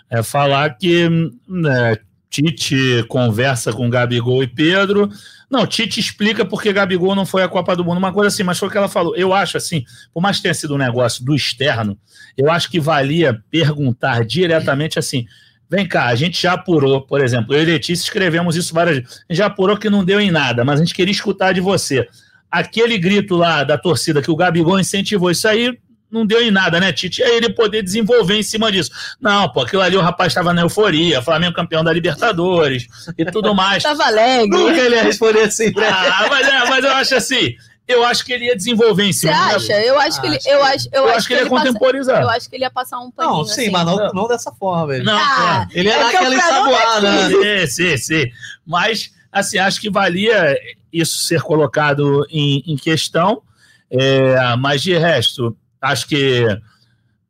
[0.09, 1.07] É falar que
[1.47, 1.97] né,
[2.29, 5.09] Tite conversa com Gabigol e Pedro.
[5.49, 8.59] Não, Tite explica porque Gabigol não foi à Copa do Mundo, uma coisa assim, mas
[8.59, 9.15] foi o que ela falou.
[9.15, 11.97] Eu acho assim, por mais que tenha sido um negócio do externo,
[12.37, 15.25] eu acho que valia perguntar diretamente assim.
[15.67, 19.23] Vem cá, a gente já apurou, por exemplo, eu e Letícia escrevemos isso várias vezes.
[19.27, 21.61] A gente já apurou que não deu em nada, mas a gente queria escutar de
[21.61, 22.07] você.
[22.49, 25.77] Aquele grito lá da torcida que o Gabigol incentivou, isso aí
[26.11, 27.21] não deu em nada, né, Tite?
[27.21, 28.91] E aí ele poder desenvolver em cima disso.
[29.21, 33.53] Não, pô, aquilo ali o rapaz estava na euforia, Flamengo campeão da Libertadores e tudo
[33.53, 33.83] mais.
[33.83, 34.49] Tava alegre.
[34.49, 35.87] Nunca ele ia responder assim, né?
[35.87, 37.55] Ah, mas, é, mas eu acho assim.
[37.87, 39.33] Eu acho que ele ia desenvolver em cima.
[39.33, 39.81] Você acha?
[39.81, 40.37] Eu acho que ele.
[40.45, 42.17] Eu acho, eu, eu acho, que ele ia contemporizar.
[42.17, 43.37] Passa, eu acho que ele ia passar um paninho.
[43.37, 43.71] Não, sim, assim.
[43.71, 44.95] mas não, não dessa forma.
[44.95, 45.79] Ele, não, ah, é.
[45.79, 47.11] ele ia é dar aquela ensaboada.
[47.11, 47.65] Né?
[47.65, 48.31] Sim, sim, sim.
[48.63, 50.55] Mas, assim, acho que valia
[50.93, 53.41] isso ser colocado em, em questão.
[53.89, 56.45] É, mas de resto, acho que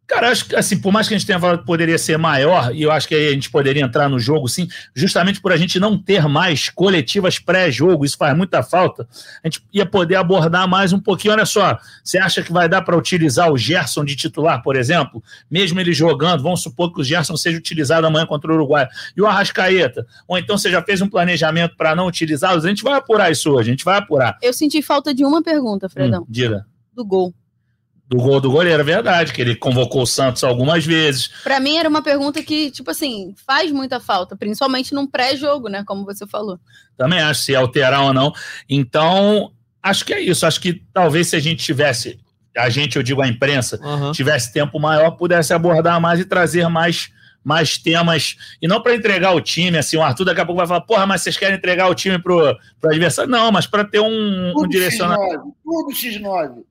[0.09, 2.73] Cara, acho que, assim, por mais que a gente tenha falado que poderia ser maior,
[2.73, 5.57] e eu acho que aí a gente poderia entrar no jogo, sim, justamente por a
[5.57, 9.07] gente não ter mais coletivas pré-jogo, isso faz muita falta,
[9.43, 11.35] a gente ia poder abordar mais um pouquinho.
[11.35, 15.23] Olha só, você acha que vai dar para utilizar o Gerson de titular, por exemplo,
[15.49, 19.21] mesmo ele jogando, vamos supor que o Gerson seja utilizado amanhã contra o Uruguai, e
[19.21, 22.95] o Arrascaeta, ou então você já fez um planejamento para não utilizá-los, a gente vai
[22.95, 24.39] apurar isso hoje, a gente vai apurar.
[24.41, 26.23] Eu senti falta de uma pergunta, Fredão.
[26.23, 26.65] Hum, diga.
[26.95, 27.31] Do gol
[28.09, 31.29] do gol do goleiro, é verdade, que ele convocou o Santos algumas vezes.
[31.43, 35.83] Para mim era uma pergunta que, tipo assim, faz muita falta, principalmente num pré-jogo, né,
[35.85, 36.59] como você falou.
[36.97, 38.33] Também acho se alterar ou não.
[38.67, 42.19] Então, acho que é isso, acho que talvez se a gente tivesse,
[42.57, 44.11] a gente, eu digo a imprensa, uhum.
[44.11, 49.33] tivesse tempo maior, pudesse abordar mais e trazer mais mais temas, e não para entregar
[49.33, 51.87] o time, assim, o Arthur daqui a pouco vai falar, porra, mas vocês querem entregar
[51.87, 52.37] o time pro,
[52.81, 53.31] pro adversário?
[53.31, 55.55] Não, mas para ter um, um direcionamento.
[55.63, 56.63] Tudo X9.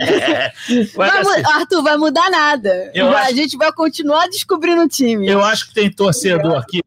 [0.00, 0.52] É.
[0.96, 2.90] Vai, assim, Arthur, vai mudar nada.
[2.96, 5.28] a acho, gente vai continuar descobrindo o time.
[5.28, 6.80] Eu acho que tem torcedor aqui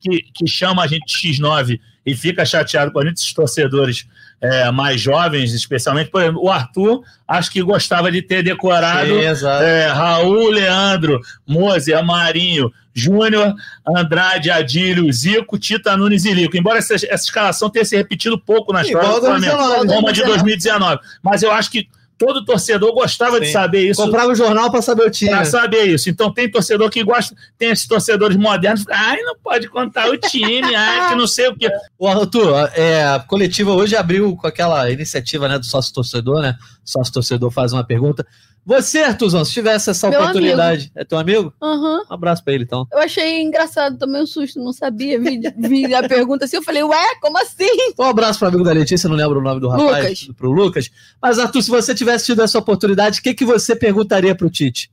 [0.00, 4.06] que, que chama a gente de X9 e fica chateado com muitos torcedores
[4.40, 6.10] é, mais jovens, especialmente.
[6.10, 12.02] Por exemplo, o Arthur, acho que gostava de ter decorado Sim, é, Raul, Leandro, Mozer,
[12.04, 13.54] Marinho, Júnior,
[13.86, 16.56] Andrade, Adílio, Zico, Tita, Nunes e Lico.
[16.56, 20.22] Embora essa, essa escalação tenha se repetido pouco na história do Flamengo, como a de
[20.22, 21.00] 2019.
[21.22, 23.42] Mas eu acho que todo torcedor gostava Sim.
[23.42, 24.02] de saber isso.
[24.02, 25.30] Comprava o jornal para saber o time.
[25.30, 26.08] Para saber isso.
[26.08, 30.74] Então tem torcedor que gosta, tem esses torcedores modernos, ai, não pode contar o time,
[30.74, 31.70] ai, que não sei o quê.
[31.98, 36.56] O Arthur, é, a coletiva hoje abriu com aquela iniciativa né, do sócio torcedor, né?
[36.84, 38.26] O sócio torcedor faz uma pergunta.
[38.66, 40.92] Você, Artuzão, se tivesse essa Meu oportunidade, amigo.
[40.96, 41.54] é teu amigo?
[41.62, 42.02] Uhum.
[42.10, 42.84] Um abraço pra ele, então.
[42.90, 45.20] Eu achei engraçado, tomei um susto, não sabia.
[45.20, 47.70] Vi, vi a pergunta assim, eu falei, ué, como assim?
[47.96, 50.22] Um abraço pro amigo da Letícia, não lembro o nome do rapaz.
[50.22, 50.36] Lucas.
[50.36, 50.90] Pro Lucas.
[51.22, 54.90] Mas, Arthur, se você tivesse tido essa oportunidade, o que, que você perguntaria pro Tite?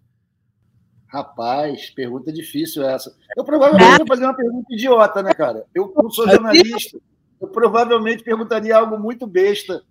[1.07, 3.12] Rapaz, pergunta difícil essa.
[3.36, 5.65] Eu provavelmente vou fazer uma pergunta idiota, né, cara?
[5.73, 6.99] Eu não sou jornalista.
[7.41, 9.81] Eu provavelmente perguntaria algo muito besta,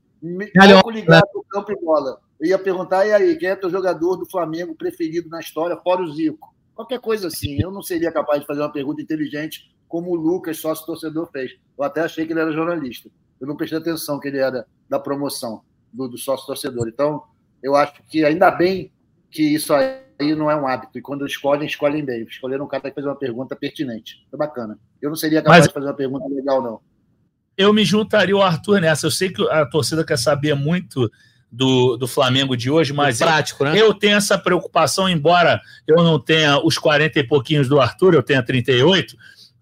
[0.56, 2.18] algo ligado ao campo e bola.
[2.42, 6.02] Eu ia perguntar, e aí, quem é teu jogador do Flamengo preferido na história, fora
[6.02, 6.52] o Zico?
[6.74, 7.62] Qualquer coisa assim.
[7.62, 11.52] Eu não seria capaz de fazer uma pergunta inteligente como o Lucas, sócio torcedor, fez.
[11.78, 13.08] Eu até achei que ele era jornalista.
[13.40, 16.88] Eu não prestei atenção que ele era da promoção do, do sócio torcedor.
[16.88, 17.22] Então,
[17.62, 18.90] eu acho que ainda bem
[19.30, 20.98] que isso aí não é um hábito.
[20.98, 22.24] E quando escolhem, escolhem bem.
[22.24, 24.26] Escolheram um cara que fez uma pergunta pertinente.
[24.34, 24.76] É bacana.
[25.00, 25.68] Eu não seria capaz Mas...
[25.68, 26.80] de fazer uma pergunta legal, não.
[27.56, 29.06] Eu me juntaria ao Arthur nessa.
[29.06, 31.08] Eu sei que a torcida quer saber muito
[31.52, 33.80] do, do Flamengo de hoje, mas prático, eu, né?
[33.80, 38.22] eu tenho essa preocupação, embora eu não tenha os 40 e pouquinhos do Arthur, eu
[38.22, 39.14] tenha 38,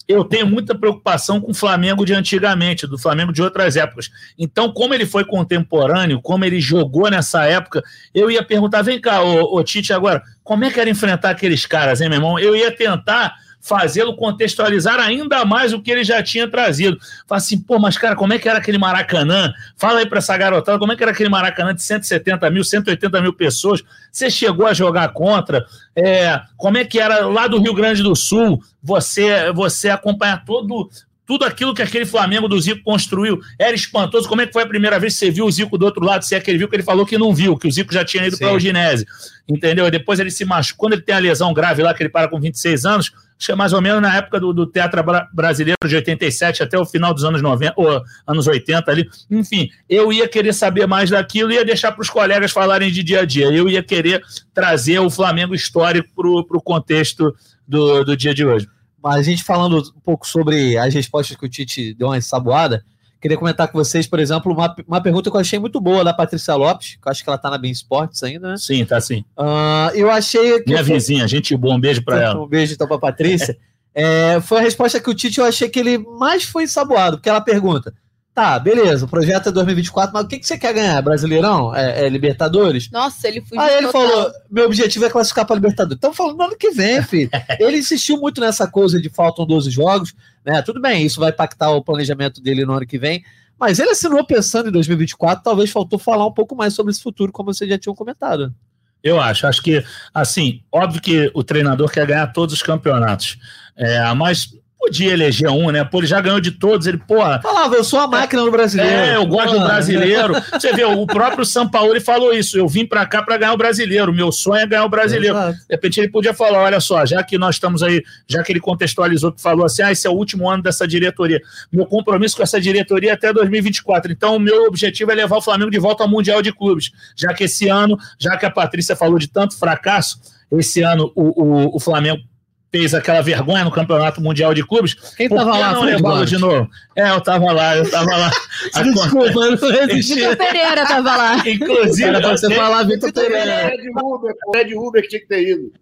[0.07, 4.11] eu tenho muita preocupação com o Flamengo de antigamente, do Flamengo de outras épocas.
[4.39, 7.83] Então, como ele foi contemporâneo, como ele jogou nessa época,
[8.15, 11.65] eu ia perguntar: vem cá, ô, ô Tite, agora, como é que era enfrentar aqueles
[11.65, 12.39] caras, hein, meu irmão?
[12.39, 16.99] Eu ia tentar fazê-lo contextualizar ainda mais o que ele já tinha trazido.
[17.27, 19.53] Fala assim, pô, mas cara, como é que era aquele Maracanã?
[19.77, 23.21] Fala aí para essa garotada, como é que era aquele Maracanã de 170 mil, 180
[23.21, 23.83] mil pessoas?
[24.11, 25.65] Você chegou a jogar contra?
[25.95, 28.63] É, como é que era lá do Rio Grande do Sul?
[28.83, 30.89] Você, você acompanhar todo,
[31.31, 34.29] tudo aquilo que aquele Flamengo do Zico construiu era espantoso.
[34.29, 36.25] Como é que foi a primeira vez que você viu o Zico do outro lado?
[36.25, 38.05] Se é que ele viu que ele falou que não viu, que o Zico já
[38.05, 39.07] tinha ido para o Ginese.
[39.49, 39.87] Entendeu?
[39.87, 40.89] E depois ele se machucou.
[40.89, 43.53] Quando ele tem a lesão grave lá, que ele para com 26 anos, acho que
[43.53, 47.15] é mais ou menos na época do, do Teatro Brasileiro de 87 até o final
[47.15, 49.09] dos anos 90, ou anos 80 ali.
[49.31, 53.03] Enfim, eu ia querer saber mais daquilo e ia deixar para os colegas falarem de
[53.03, 53.47] dia a dia.
[53.47, 54.23] Eu ia querer
[54.53, 57.35] trazer o Flamengo histórico para o contexto
[57.67, 58.69] do, do dia de hoje.
[59.03, 62.85] Mas a gente falando um pouco sobre as respostas que o Tite deu uma ensaboada,
[63.21, 66.15] Queria comentar com vocês, por exemplo, uma, uma pergunta que eu achei muito boa da
[66.15, 68.57] Patrícia Lopes, que eu acho que ela tá na Bem Esportes ainda, né?
[68.57, 69.25] Sim, tá sim.
[69.37, 70.71] Uh, eu achei que.
[70.71, 72.43] Minha vizinha, gente, um bom beijo para ela.
[72.43, 73.59] Um beijo então para Patrícia.
[73.95, 77.29] é, foi a resposta que o Tite eu achei que ele mais foi ensaboado, porque
[77.29, 77.93] ela pergunta:
[78.33, 81.03] Tá, beleza, o projeto é 2024, mas o que, que você quer ganhar?
[81.03, 81.75] Brasileirão?
[81.75, 82.89] É, é Libertadores?
[82.91, 83.61] Nossa, ele fugiu.
[83.61, 84.09] Aí ele total.
[84.09, 85.99] falou: meu objetivo é classificar para Libertadores.
[85.99, 87.29] Então falando no ano que vem, filho.
[87.59, 90.15] ele insistiu muito nessa coisa de faltam 12 jogos,
[90.45, 90.63] né?
[90.63, 93.23] Tudo bem, isso vai impactar o planejamento dele no ano que vem.
[93.59, 97.31] Mas ele assinou pensando em 2024, talvez faltou falar um pouco mais sobre esse futuro,
[97.31, 98.55] como vocês já tinham comentado.
[99.03, 103.39] Eu acho, acho que, assim, óbvio que o treinador quer ganhar todos os campeonatos,
[103.77, 105.85] é, mas podia eleger um, né?
[105.85, 106.87] Pô, ele já ganhou de todos.
[106.87, 107.39] Ele, porra.
[107.43, 108.91] Falava, eu sou a máquina do brasileiro.
[108.91, 110.35] É, eu gosto do brasileiro.
[110.53, 112.57] Você vê, o próprio São Paulo ele falou isso.
[112.57, 114.13] Eu vim para cá para ganhar o brasileiro.
[114.13, 115.37] Meu sonho é ganhar o brasileiro.
[115.37, 115.59] Exato.
[115.59, 118.61] De repente ele podia falar: olha só, já que nós estamos aí, já que ele
[118.61, 121.43] contextualizou, que falou assim: ah, esse é o último ano dessa diretoria.
[121.71, 124.11] Meu compromisso com essa diretoria é até 2024.
[124.11, 126.91] Então, o meu objetivo é levar o Flamengo de volta ao Mundial de Clubes.
[127.15, 130.19] Já que esse ano, já que a Patrícia falou de tanto fracasso,
[130.59, 132.23] esse ano o, o, o Flamengo
[132.71, 134.95] fez aquela vergonha no Campeonato Mundial de Clubes.
[135.17, 135.73] Quem estava lá?
[135.73, 136.71] Não levá de novo.
[136.97, 138.31] É, eu estava lá, eu estava lá.
[138.83, 140.15] Desculpa, eu não resisti.
[140.15, 141.49] Vitor Pereira estava lá.
[141.49, 143.69] Inclusive, era pra você falar Vitor Pereira.
[143.69, 145.73] Red Uber, Red Uber que tinha que ter ido.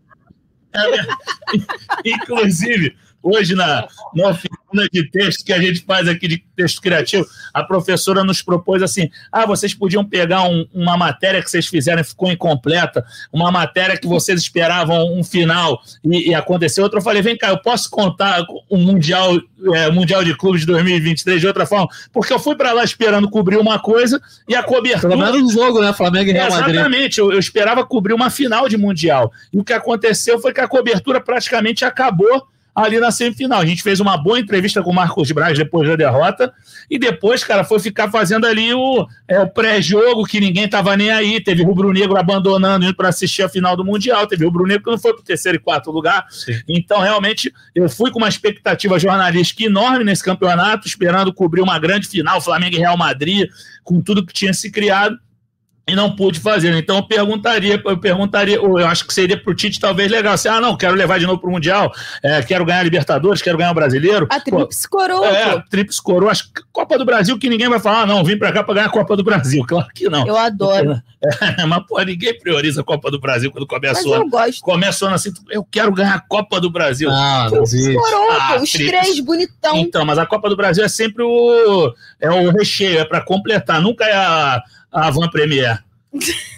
[0.75, 0.81] É,
[2.05, 4.35] inclusive, hoje na, na
[4.69, 8.83] oficina de texto que a gente faz aqui de texto criativo, a professora nos propôs
[8.83, 13.51] assim: ah, vocês podiam pegar um, uma matéria que vocês fizeram e ficou incompleta, uma
[13.51, 16.99] matéria que vocês esperavam um final e, e aconteceu outra.
[16.99, 19.39] Eu falei: vem cá, eu posso contar o Mundial,
[19.75, 21.89] é, mundial de Clubes de 2023 de outra forma?
[22.13, 25.17] Porque eu fui para lá esperando cobrir uma coisa e a cobertura.
[25.17, 25.93] Pelo menos um jogo, né?
[25.93, 26.75] Flamengo e Real Madrid.
[26.75, 29.33] Exatamente, eu, eu esperava cobrir uma final de Mundial.
[29.53, 32.47] E o que aconteceu foi que a cobertura praticamente acabou
[32.85, 33.61] ali na semifinal.
[33.61, 36.53] A gente fez uma boa entrevista com o Marcos Braz depois da derrota,
[36.91, 41.11] e depois, cara, foi ficar fazendo ali o, é, o pré-jogo, que ninguém tava nem
[41.11, 41.41] aí.
[41.41, 44.27] Teve rubro-negro abandonando, indo para assistir a final do Mundial.
[44.27, 46.27] Teve rubro-negro que não foi pro terceiro e quarto lugar.
[46.31, 46.61] Sim.
[46.69, 52.09] Então, realmente, eu fui com uma expectativa jornalística enorme nesse campeonato, esperando cobrir uma grande
[52.09, 53.49] final, Flamengo e Real Madrid,
[53.85, 55.19] com tudo que tinha se criado
[55.89, 56.75] e não pude fazer.
[56.77, 60.35] Então eu perguntaria, eu perguntaria, ou eu acho que seria para o Tite talvez legal.
[60.35, 63.41] Assim, ah, não, quero levar de novo para o Mundial, é, quero ganhar a Libertadores,
[63.41, 64.29] quero ganhar o Brasileiro.
[64.31, 65.27] A Trips Coroa.
[65.27, 66.31] É, Trips Coroa.
[66.31, 68.75] Acho que Copa do Brasil que ninguém vai falar, ah, não, vim para cá para
[68.75, 69.65] ganhar a Copa do Brasil.
[69.79, 70.27] Claro que não.
[70.27, 71.03] Eu adoro.
[71.59, 74.13] É, mas, pô, ninguém prioriza a Copa do Brasil quando começou.
[74.13, 74.61] Mas eu gosto.
[74.63, 77.09] Começou assim, eu quero ganhar a Copa do Brasil.
[77.11, 78.89] Ah, Trips Coroa, ah, os trips.
[78.89, 79.77] três bonitão.
[79.77, 83.81] Então, mas a Copa do Brasil é sempre o, é o recheio, é para completar,
[83.81, 85.83] nunca é a, a Van Premier.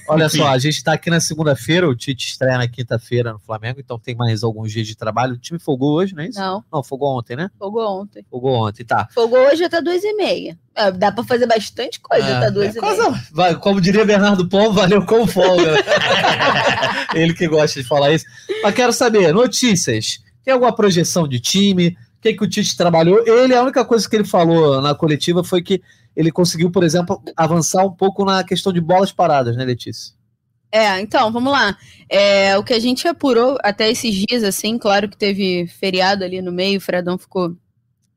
[0.09, 3.81] Olha só, a gente está aqui na segunda-feira, o Tite estreia na quinta-feira no Flamengo,
[3.81, 5.35] então tem mais alguns dias de trabalho.
[5.35, 6.39] O time folgou hoje, não é isso?
[6.39, 6.65] Não.
[6.73, 7.51] Não, folgou ontem, né?
[7.59, 8.25] Folgou ontem.
[8.31, 9.09] Folgou ontem, tá.
[9.13, 10.59] Folgou hoje até duas e meia.
[10.75, 13.25] É, dá para fazer bastante coisa é, até duas é, e meia.
[13.33, 15.77] Vai, como diria Bernardo Pom, valeu com folga.
[17.15, 18.25] Ele que gosta de falar isso.
[18.63, 20.21] Mas quero saber, notícias.
[20.45, 21.89] Tem alguma projeção de time?
[21.89, 23.27] O que, que o Tite trabalhou?
[23.27, 25.83] Ele, a única coisa que ele falou na coletiva foi que
[26.15, 30.15] ele conseguiu, por exemplo, avançar um pouco na questão de bolas paradas, né, Letícia?
[30.73, 31.77] É, então, vamos lá.
[32.09, 36.41] É, o que a gente apurou até esses dias, assim, claro que teve feriado ali
[36.41, 37.57] no meio, o Fredão ficou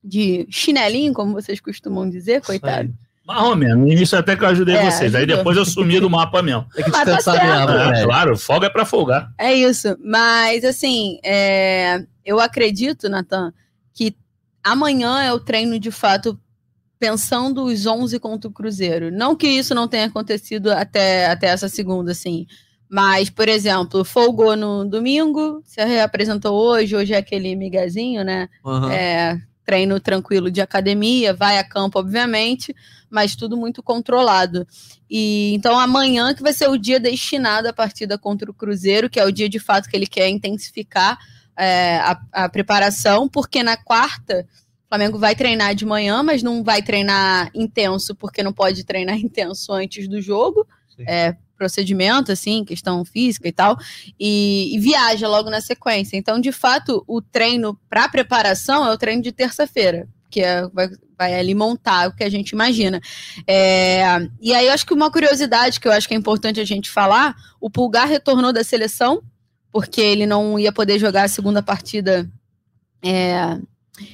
[0.04, 2.94] de chinelinho, como vocês costumam dizer, coitado.
[3.26, 3.78] Mais ou menos.
[3.78, 5.16] No início até que eu ajudei é, vocês.
[5.16, 5.20] Ajudou.
[5.20, 6.68] Aí depois eu sumi do mapa mesmo.
[6.76, 7.96] Tem que descansar tá mesmo.
[7.96, 9.32] É, claro, folga é pra folgar.
[9.38, 9.98] É isso.
[10.04, 13.54] Mas, assim, é, eu acredito, Natan,
[13.94, 14.16] que
[14.62, 16.38] amanhã é o treino de fato
[17.04, 19.12] pensando os 11 contra o Cruzeiro.
[19.12, 22.48] Não que isso não tenha acontecido até, até essa segunda, assim.
[22.90, 28.48] Mas, por exemplo, folgou no domingo, se reapresentou hoje, hoje é aquele migazinho, né?
[28.64, 28.90] Uhum.
[28.90, 32.74] É, treino tranquilo de academia, vai a campo, obviamente,
[33.10, 34.66] mas tudo muito controlado.
[35.10, 39.20] E então amanhã que vai ser o dia destinado à partida contra o Cruzeiro, que
[39.20, 41.18] é o dia de fato que ele quer intensificar
[41.58, 44.48] é, a, a preparação, porque na quarta
[44.94, 49.74] Flamengo vai treinar de manhã, mas não vai treinar intenso, porque não pode treinar intenso
[49.74, 50.68] antes do jogo.
[50.96, 51.04] Sim.
[51.08, 53.76] É, procedimento, assim, questão física e tal,
[54.20, 56.16] e, e, viaja logo na sequência.
[56.16, 60.90] Então, de fato, o treino para preparação é o treino de terça-feira, que é, vai,
[61.18, 63.02] vai, ali montar o que a gente imagina.
[63.48, 64.04] É,
[64.40, 66.92] e aí, eu acho que uma curiosidade que eu acho que é importante a gente
[66.92, 69.24] falar: o Pulgar retornou da seleção,
[69.72, 72.30] porque ele não ia poder jogar a segunda partida.
[73.02, 73.58] É,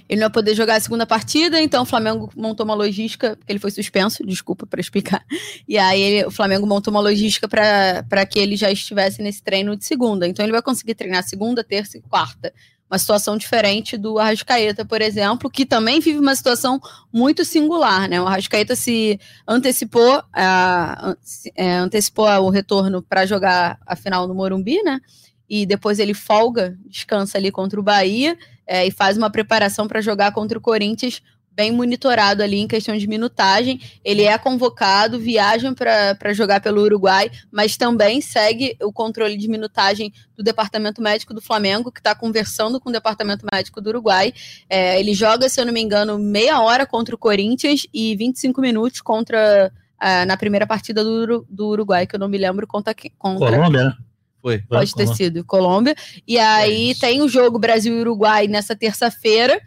[0.09, 3.51] ele não ia poder jogar a segunda partida, então o Flamengo montou uma logística, porque
[3.51, 5.23] ele foi suspenso, desculpa para explicar.
[5.67, 9.77] E aí ele, o Flamengo montou uma logística para que ele já estivesse nesse treino
[9.77, 10.27] de segunda.
[10.27, 12.53] Então ele vai conseguir treinar segunda, terça e quarta.
[12.91, 16.81] Uma situação diferente do Arrascaeta, por exemplo, que também vive uma situação
[17.13, 18.19] muito singular, né?
[18.19, 21.15] O Arrascaeta se antecipou, uh,
[21.55, 24.99] é, antecipou o retorno para jogar a final no Morumbi, né?
[25.47, 28.35] E depois ele folga, descansa ali contra o Bahia
[28.69, 32.95] é, e faz uma preparação para jogar contra o Corinthians bem monitorado ali em questão
[32.95, 33.81] de minutagem.
[34.05, 40.13] Ele é convocado, viaja para jogar pelo Uruguai, mas também segue o controle de minutagem
[40.37, 44.31] do Departamento Médico do Flamengo, que está conversando com o Departamento Médico do Uruguai.
[44.69, 48.61] É, ele joga, se eu não me engano, meia hora contra o Corinthians e 25
[48.61, 49.71] minutos contra.
[50.01, 53.11] Uh, na primeira partida do, do Uruguai, que eu não me lembro contra quem.
[53.17, 53.51] Contra...
[53.51, 53.97] Colômbia, né?
[54.41, 54.59] Foi.
[54.59, 55.95] Pode ter sido Colômbia.
[56.27, 59.61] E aí é tem o jogo Brasil e Uruguai nessa terça-feira.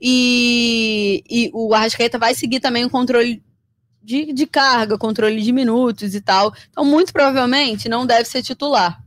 [0.00, 3.42] E, e o Arrascaeta vai seguir também o controle
[4.02, 6.52] de, de carga, controle de minutos e tal.
[6.70, 9.02] Então, muito provavelmente, não deve ser titular.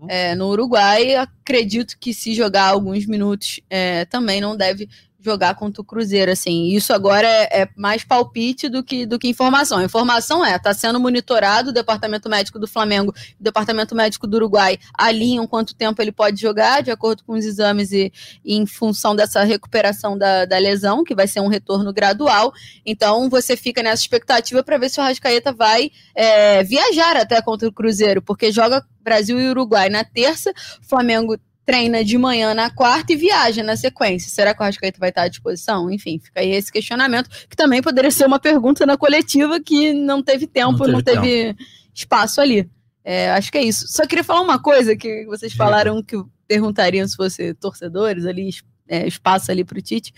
[0.00, 0.06] Uhum.
[0.08, 4.88] É, no Uruguai, acredito que se jogar alguns minutos é, também não deve
[5.20, 6.68] jogar contra o Cruzeiro, assim.
[6.68, 9.82] Isso agora é, é, mais palpite do que, do que informação.
[9.82, 14.78] Informação é, está sendo monitorado o departamento médico do Flamengo o departamento médico do Uruguai
[14.94, 18.12] alinham quanto tempo ele pode jogar, de acordo com os exames e,
[18.44, 22.52] e em função dessa recuperação da, da, lesão, que vai ser um retorno gradual.
[22.84, 27.68] Então, você fica nessa expectativa para ver se o Rascaeta vai é, viajar até contra
[27.68, 30.52] o Cruzeiro, porque joga Brasil e Uruguai na terça,
[30.82, 31.36] Flamengo
[31.70, 34.28] treina de manhã na quarta e viaja na sequência.
[34.28, 35.88] Será que o Rascaeta vai estar à disposição?
[35.88, 40.20] Enfim, fica aí esse questionamento, que também poderia ser uma pergunta na coletiva que não
[40.20, 41.56] teve tempo, não teve, não teve
[41.94, 42.68] espaço ali.
[43.04, 43.86] É, acho que é isso.
[43.86, 46.16] Só queria falar uma coisa que vocês falaram que
[46.48, 48.50] perguntariam se fosse torcedores ali,
[48.88, 50.12] é, espaço ali para o Tite.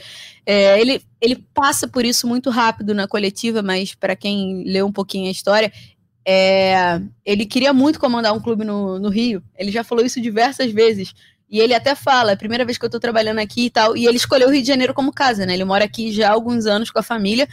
[0.46, 4.92] É, ele, ele passa por isso muito rápido na coletiva, mas para quem leu um
[4.92, 5.70] pouquinho a história,
[6.26, 9.42] é, ele queria muito comandar um clube no, no Rio.
[9.56, 11.12] Ele já falou isso diversas vezes.
[11.52, 13.94] E ele até fala, é a primeira vez que eu tô trabalhando aqui e tal.
[13.94, 15.52] E ele escolheu o Rio de Janeiro como casa, né?
[15.52, 17.46] Ele mora aqui já há alguns anos com a família.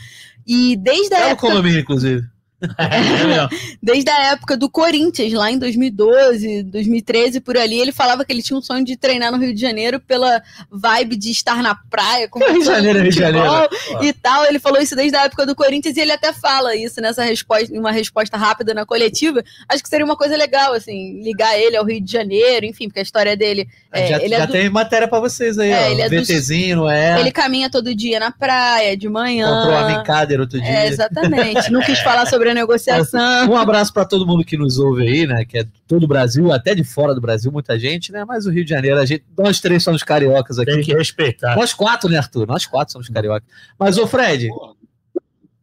[0.47, 1.47] E desde a é época...
[1.47, 2.25] o condomínio, inclusive.
[3.81, 8.41] Desde a época do Corinthians, lá em 2012, 2013, por ali, ele falava que ele
[8.41, 12.27] tinha um sonho de treinar no Rio de Janeiro pela vibe de estar na praia,
[12.27, 13.69] com Rio de Janeiro, Rio de Janeiro.
[14.01, 14.45] e tal.
[14.45, 17.73] Ele falou isso desde a época do Corinthians e ele até fala isso nessa resposta,
[17.73, 19.43] uma resposta rápida na coletiva.
[19.67, 22.99] Acho que seria uma coisa legal, assim, ligar ele ao Rio de Janeiro, enfim, porque
[22.99, 23.67] a história dele.
[23.91, 24.51] É, já ele já é do...
[24.51, 25.91] tem matéria para vocês aí, é, ó.
[25.91, 27.19] Ele é VTzinho, é.
[27.19, 29.47] Ele caminha todo dia na praia, de manhã.
[29.47, 30.69] Comprou a Mincader outro dia.
[30.69, 31.69] É, exatamente.
[31.71, 33.49] Não quis falar sobre a negociação.
[33.49, 35.45] Um abraço para todo mundo que nos ouve aí, né?
[35.45, 38.25] Que é todo o Brasil, até de fora do Brasil, muita gente, né?
[38.25, 40.71] Mas o Rio de Janeiro, a gente, nós três somos cariocas aqui.
[40.71, 41.55] Tem que respeitar.
[41.55, 42.47] Nós quatro, né, Arthur?
[42.47, 43.47] Nós quatro somos cariocas.
[43.77, 44.49] Mas, ô Fred.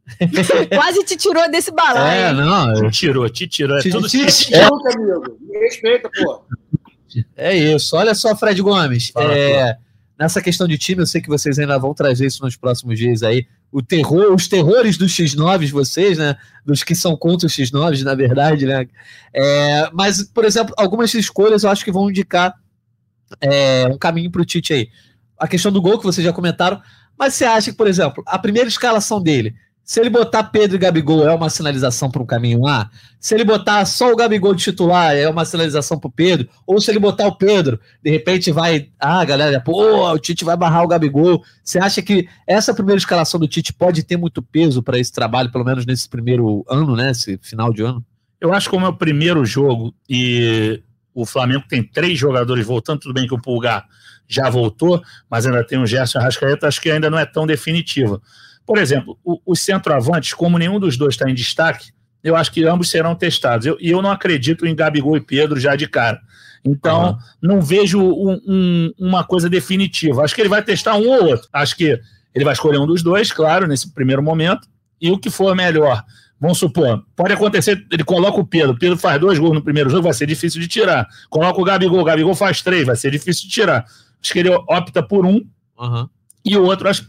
[0.74, 2.06] Quase te tirou desse balão.
[2.06, 2.90] É, não.
[2.90, 3.78] Te tirou, te tirou.
[3.78, 4.62] É te, tudo te, te, é.
[4.64, 5.38] amigo.
[5.40, 6.44] Me respeita, pô.
[7.36, 7.96] É isso.
[7.96, 9.10] Olha só, Fred Gomes.
[9.10, 9.76] Fala, é,
[10.18, 13.22] nessa questão de time, eu sei que vocês ainda vão trazer isso nos próximos dias
[13.22, 13.46] aí.
[13.70, 16.36] O terror, os terrores dos X9, vocês, né?
[16.64, 18.86] Dos que são contra os X9, na verdade, né?
[19.34, 22.54] É, mas, por exemplo, algumas escolhas eu acho que vão indicar
[23.40, 24.88] é, um caminho para o Tite aí.
[25.38, 26.80] A questão do gol que vocês já comentaram,
[27.18, 29.54] mas você acha que, por exemplo, a primeira escalação dele
[29.86, 32.90] se ele botar Pedro e Gabigol, é uma sinalização para um caminho lá.
[33.20, 36.48] Se ele botar só o Gabigol titular, é uma sinalização para o Pedro.
[36.66, 38.88] Ou se ele botar o Pedro, de repente vai.
[38.98, 41.40] Ah, galera, pô, o Tite vai barrar o Gabigol.
[41.62, 45.52] Você acha que essa primeira escalação do Tite pode ter muito peso para esse trabalho,
[45.52, 47.12] pelo menos nesse primeiro ano, né?
[47.12, 48.04] Esse final de ano?
[48.40, 50.82] Eu acho que como é o primeiro jogo e
[51.14, 53.86] o Flamengo tem três jogadores voltando, tudo bem que o Pulgar
[54.26, 58.20] já voltou, mas ainda tem o Gerson Arrascaeta, acho que ainda não é tão definitiva.
[58.66, 61.90] Por exemplo, o, os centroavantes, como nenhum dos dois está em destaque,
[62.22, 63.64] eu acho que ambos serão testados.
[63.64, 66.20] E eu, eu, não acredito em Gabigol e Pedro já de cara.
[66.64, 67.18] Então, uhum.
[67.40, 70.24] não vejo um, um, uma coisa definitiva.
[70.24, 71.48] Acho que ele vai testar um ou outro.
[71.52, 72.00] Acho que
[72.34, 74.66] ele vai escolher um dos dois, claro, nesse primeiro momento.
[75.00, 76.02] E o que for melhor,
[76.40, 79.90] vamos supor, pode acontecer, ele coloca o Pedro, o Pedro faz dois gols no primeiro
[79.90, 81.06] jogo, vai ser difícil de tirar.
[81.30, 83.84] Coloca o Gabigol, o Gabigol faz três, vai ser difícil de tirar.
[84.20, 85.46] Acho que ele opta por um.
[85.78, 86.08] Uhum.
[86.44, 87.06] E o outro, acho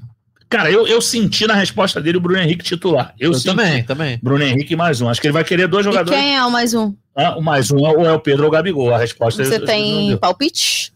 [0.50, 3.14] Cara, eu, eu senti na resposta dele o Bruno Henrique titular.
[3.20, 4.20] Eu, eu também, também.
[4.24, 5.10] Bruno Henrique mais um.
[5.10, 6.18] Acho que ele vai querer dois jogadores.
[6.18, 6.94] E quem é o mais um?
[7.16, 8.94] Ah, o mais um ou é o Pedro ou o Gabigol.
[8.94, 10.94] A resposta Você tem palpite?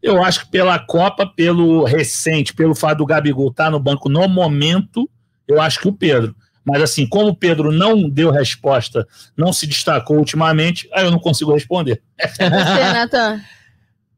[0.00, 4.08] Eu acho que pela Copa, pelo recente, pelo fato do Gabigol estar tá no banco
[4.08, 5.08] no momento,
[5.48, 6.34] eu acho que o Pedro.
[6.64, 11.18] Mas assim, como o Pedro não deu resposta, não se destacou ultimamente, aí eu não
[11.18, 12.00] consigo responder.
[12.20, 13.40] Você, Nathan?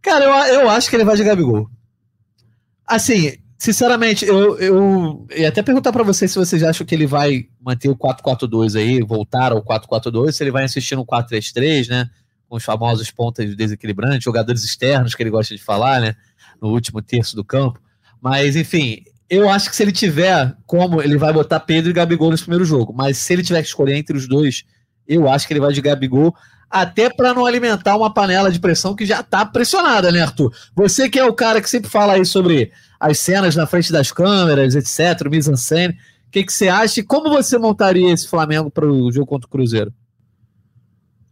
[0.03, 1.71] Cara, eu, eu acho que ele vai de Gabigol.
[2.87, 7.47] Assim, Sinceramente, eu, eu ia até perguntar para vocês se vocês acham que ele vai
[7.61, 12.11] manter o 4-4-2 aí, voltar ao 4-4-2, se ele vai insistir no 4-3-3, né?
[12.49, 16.15] Com os famosos pontas desequilibrantes, jogadores externos que ele gosta de falar, né?
[16.61, 17.81] No último terço do campo.
[18.21, 22.31] Mas, enfim, eu acho que se ele tiver como, ele vai botar Pedro e Gabigol
[22.31, 22.93] nesse primeiro jogo.
[22.93, 24.65] Mas se ele tiver que escolher entre os dois,
[25.07, 26.35] eu acho que ele vai de Gabigol,
[26.71, 30.53] até para não alimentar uma panela de pressão que já está pressionada, né, Arthur?
[30.75, 34.11] Você que é o cara que sempre fala aí sobre as cenas na frente das
[34.11, 35.95] câmeras, etc., mise-en-scène.
[36.27, 39.47] O que, que você acha e como você montaria esse Flamengo para o jogo contra
[39.47, 39.93] o Cruzeiro?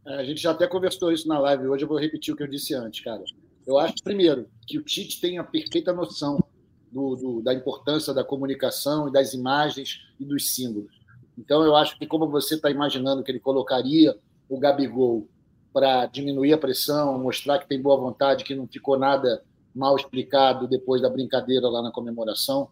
[0.07, 2.43] É, a gente já até conversou isso na live, hoje eu vou repetir o que
[2.43, 3.23] eu disse antes, cara.
[3.67, 6.43] Eu acho, primeiro, que o Tite tem a perfeita noção
[6.91, 10.93] do, do, da importância da comunicação e das imagens e dos símbolos.
[11.39, 14.17] Então, eu acho que, como você está imaginando que ele colocaria
[14.49, 15.27] o Gabigol
[15.73, 19.43] para diminuir a pressão, mostrar que tem boa vontade, que não ficou nada
[19.75, 22.69] mal explicado depois da brincadeira lá na comemoração.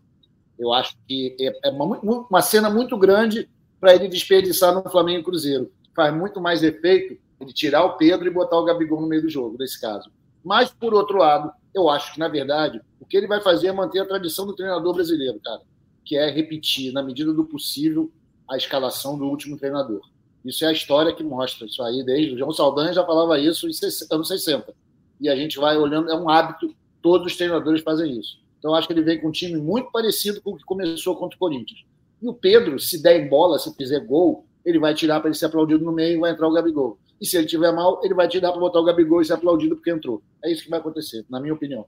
[0.59, 3.49] Eu acho que é, é uma, uma cena muito grande
[3.81, 5.73] para ele desperdiçar no Flamengo e Cruzeiro.
[5.95, 9.31] Faz muito mais efeito ele tirar o Pedro e botar o Gabigol no meio do
[9.31, 10.11] jogo, nesse caso.
[10.45, 13.73] Mas, por outro lado, eu acho que, na verdade, o que ele vai fazer é
[13.73, 15.63] manter a tradição do treinador brasileiro, cara,
[16.05, 18.11] que é repetir, na medida do possível,
[18.49, 20.03] a escalação do último treinador.
[20.45, 23.67] Isso é a história que mostra isso aí, desde o João Saldanha já falava isso
[23.67, 23.73] em
[24.11, 24.75] anos 60.
[25.21, 28.41] E a gente vai olhando, é um hábito Todos os treinadores fazem isso.
[28.59, 31.37] Então, acho que ele vem com um time muito parecido com o que começou contra
[31.37, 31.85] o Corinthians.
[32.21, 35.39] E o Pedro, se der em bola, se fizer gol, ele vai tirar para ele
[35.39, 36.99] ser aplaudido no meio e vai entrar o Gabigol.
[37.21, 39.77] E se ele tiver mal, ele vai tirar para botar o Gabigol e ser aplaudido
[39.77, 40.23] porque entrou.
[40.45, 41.87] É isso que vai acontecer, na minha opinião.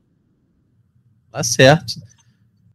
[1.30, 1.94] Tá certo.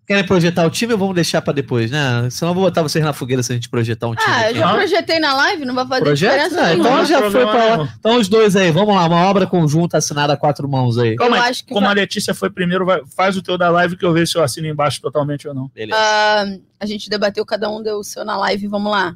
[0.08, 2.30] Querem projetar o time ou vamos deixar para depois, né?
[2.32, 4.34] Senão eu vou botar vocês na fogueira se a gente projetar um time.
[4.34, 6.32] Ah, eu já projetei na live, não vai fazer Projeto?
[6.32, 6.66] diferença.
[6.66, 7.94] Ah, então já foi para lá.
[8.00, 11.18] Então os dois aí, vamos lá, uma obra conjunta assinada a quatro mãos aí.
[11.18, 11.90] Como, é, como vai...
[11.90, 14.44] a Letícia foi primeiro, vai, faz o teu da live que eu vejo se eu
[14.44, 15.70] assino embaixo totalmente ou não.
[15.76, 16.00] Beleza.
[16.00, 19.14] Uh, a gente debateu, cada um deu o seu na live, vamos lá.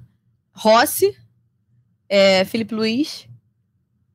[0.51, 1.15] Rossi,
[2.09, 3.29] é, Felipe Luiz,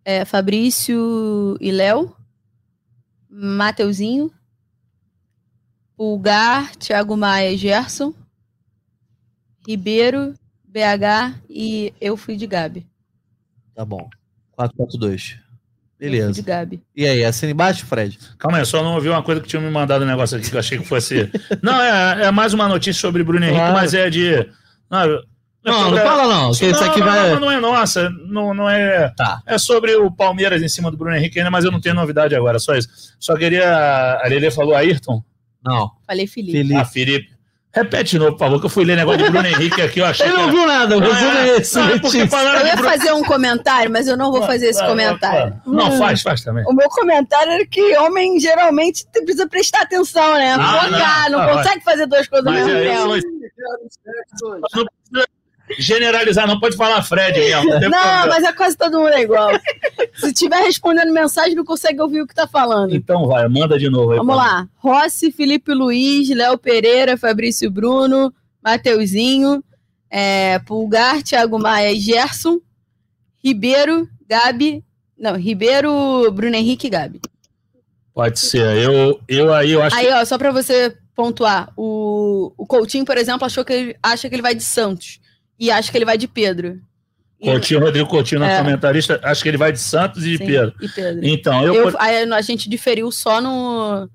[0.04, 2.14] é, Fabrício e Léo,
[3.30, 4.30] Mateuzinho,
[5.96, 8.12] Pulgar, Thiago Maia, Gerson,
[9.66, 12.86] Ribeiro, BH e eu fui de Gabi.
[13.74, 14.09] Tá bom.
[14.53, 15.38] 442.
[15.99, 16.32] Beleza.
[16.34, 16.82] De Gabi.
[16.94, 18.18] E aí, assina embaixo, Fred?
[18.38, 20.51] Calma aí, eu só não ouvi uma coisa que tinha me mandado um negócio aqui
[20.51, 21.30] que eu achei que fosse.
[21.62, 23.74] não, é, é mais uma notícia sobre Bruno Henrique, claro.
[23.74, 24.49] mas é de.
[24.90, 25.22] Não,
[25.64, 27.30] não, não fala não, que isso aqui não, vai...
[27.30, 29.09] Não, não é nossa, não, não é...
[29.16, 29.42] Tá.
[29.44, 32.36] É sobre o Palmeiras em cima do Bruno Henrique ainda, mas eu não tenho novidade
[32.36, 32.88] agora, só isso.
[33.18, 34.20] Só queria...
[34.22, 35.24] A Lelê falou Ayrton?
[35.66, 35.90] Não.
[36.06, 36.52] Falei Felipe.
[36.52, 36.74] Felipe.
[36.74, 37.36] Ah, Felipe.
[37.76, 40.06] Repete de novo, por favor, que eu fui ler negócio de Bruno Henrique aqui, eu
[40.06, 41.76] achei Eu não viu nada, o resumo é esse.
[41.76, 45.60] Não, é eu ia fazer um comentário, mas eu não vou fazer esse comentário.
[45.66, 46.64] Não, faz, faz também.
[46.66, 50.56] O meu comentário era que homem geralmente precisa prestar atenção, né?
[50.58, 53.08] Ah, Focar, não, não, não consegue fazer duas coisas ao mesmo é, tempo.
[53.08, 55.36] Não precisa
[55.78, 57.70] generalizar, não pode falar Fred mesmo.
[57.70, 59.50] Não, não mas é quase todo mundo é igual.
[60.14, 62.94] Se estiver respondendo mensagem, não consegue ouvir o que está falando.
[62.94, 64.12] Então vai, manda de novo.
[64.12, 64.68] Aí, Vamos lá.
[64.76, 69.62] Rossi, Felipe Luiz, Léo Pereira, Fabrício Bruno, Mateuzinho,
[70.10, 72.60] é, Pulgar, Thiago Maia e Gerson,
[73.42, 74.84] Ribeiro, Gabi.
[75.18, 77.20] Não, Ribeiro, Bruno Henrique e Gabi.
[78.14, 78.76] Pode ser.
[78.78, 79.96] Eu, eu aí eu acho.
[79.96, 84.28] Aí, ó, só para você pontuar, o, o Coutinho, por exemplo, achou que ele, acha
[84.28, 85.18] que ele vai de Santos
[85.59, 86.80] e acho que ele vai de Pedro.
[87.40, 88.59] Coutinho, Rodrigo Coutinho, é.
[88.59, 90.74] comentarista, acho que ele vai de Santos e de Sim, Pedro.
[90.80, 91.26] E Pedro.
[91.26, 94.09] Então, eu, eu a, a, gente diferiu só no.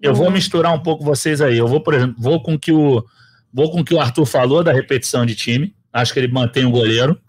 [0.00, 0.16] Eu no...
[0.16, 1.58] vou misturar um pouco vocês aí.
[1.58, 3.04] Eu vou, por exemplo, vou com que o
[3.52, 5.74] vou com que o Arthur falou da repetição de time.
[5.92, 7.20] Acho que ele mantém o goleiro.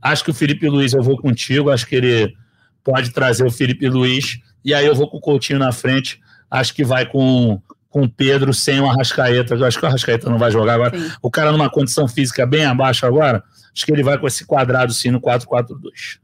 [0.00, 1.70] Acho que o Felipe Luiz eu vou contigo.
[1.70, 2.34] Acho que ele
[2.82, 4.38] pode trazer o Felipe Luiz.
[4.64, 6.20] E aí eu vou com o Coutinho na frente.
[6.50, 7.60] Acho que vai com
[7.98, 9.56] com o Pedro sem o Arrascaeta.
[9.56, 10.96] Eu acho que o Arrascaeta não vai jogar agora.
[10.96, 11.10] Sim.
[11.20, 13.42] O cara numa condição física bem abaixo agora.
[13.74, 16.20] Acho que ele vai com esse quadrado sim no 4-4-2.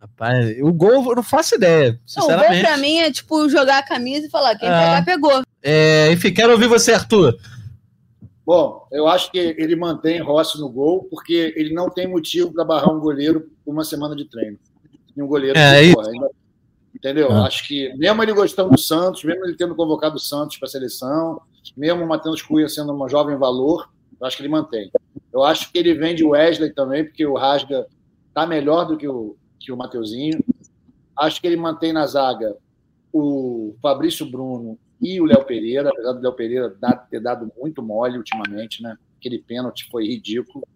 [0.00, 2.50] Rapaz, o gol eu não faço ideia, sinceramente.
[2.50, 4.72] Não, o gol pra mim é tipo jogar a camisa e falar, quem é.
[4.72, 5.42] pegar, pegou.
[5.62, 7.38] É, enfim, quero ouvir você, Arthur.
[8.44, 12.64] Bom, eu acho que ele mantém Rossi no gol, porque ele não tem motivo para
[12.64, 14.58] barrar um goleiro por uma semana de treino.
[15.16, 16.30] E um goleiro é, que, ainda
[16.94, 17.30] entendeu?
[17.30, 17.46] Ah.
[17.46, 20.70] Acho que, mesmo ele gostando do Santos, mesmo ele tendo convocado o Santos para a
[20.70, 21.40] seleção,
[21.76, 23.90] mesmo o Matheus Cunha sendo uma jovem valor,
[24.20, 24.90] eu acho que ele mantém.
[25.32, 27.86] Eu acho que ele vende o Wesley também, porque o Rasga
[28.28, 30.42] está melhor do que o, que o Mateuzinho.
[31.18, 32.56] Acho que ele mantém na zaga
[33.12, 36.76] o Fabrício Bruno e o Léo Pereira, apesar do Léo Pereira
[37.10, 38.96] ter dado muito mole ultimamente, né?
[39.18, 40.66] Aquele pênalti foi ridículo.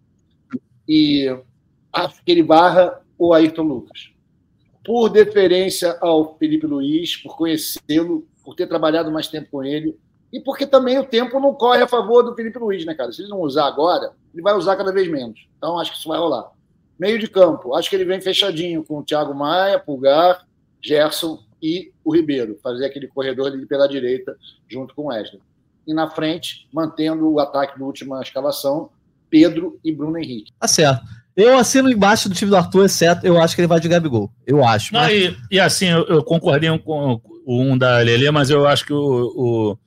[0.87, 1.27] E
[1.91, 4.11] acho que ele barra o Ayrton Lucas
[4.89, 9.95] por deferência ao Felipe Luiz, por conhecê-lo, por ter trabalhado mais tempo com ele,
[10.33, 13.11] e porque também o tempo não corre a favor do Felipe Luiz, né, cara?
[13.11, 15.47] Se ele não usar agora, ele vai usar cada vez menos.
[15.55, 16.49] Então, acho que isso vai rolar.
[16.97, 20.43] Meio de campo, acho que ele vem fechadinho com o Thiago Maia, Pulgar,
[20.81, 24.35] Gerson e o Ribeiro, fazer aquele corredor ali pela direita
[24.67, 25.39] junto com o Wesley.
[25.85, 28.89] E na frente, mantendo o ataque da última escalação,
[29.29, 30.51] Pedro e Bruno Henrique.
[30.59, 31.05] Tá certo.
[31.35, 34.31] Eu assino embaixo do time do Arthur, exceto eu acho que ele vai de Gabigol.
[34.45, 34.93] Eu acho.
[34.93, 35.13] Não, mas...
[35.13, 38.93] e, e, assim, eu, eu concordei com o um da Lele, mas eu acho que
[38.93, 39.77] o, o,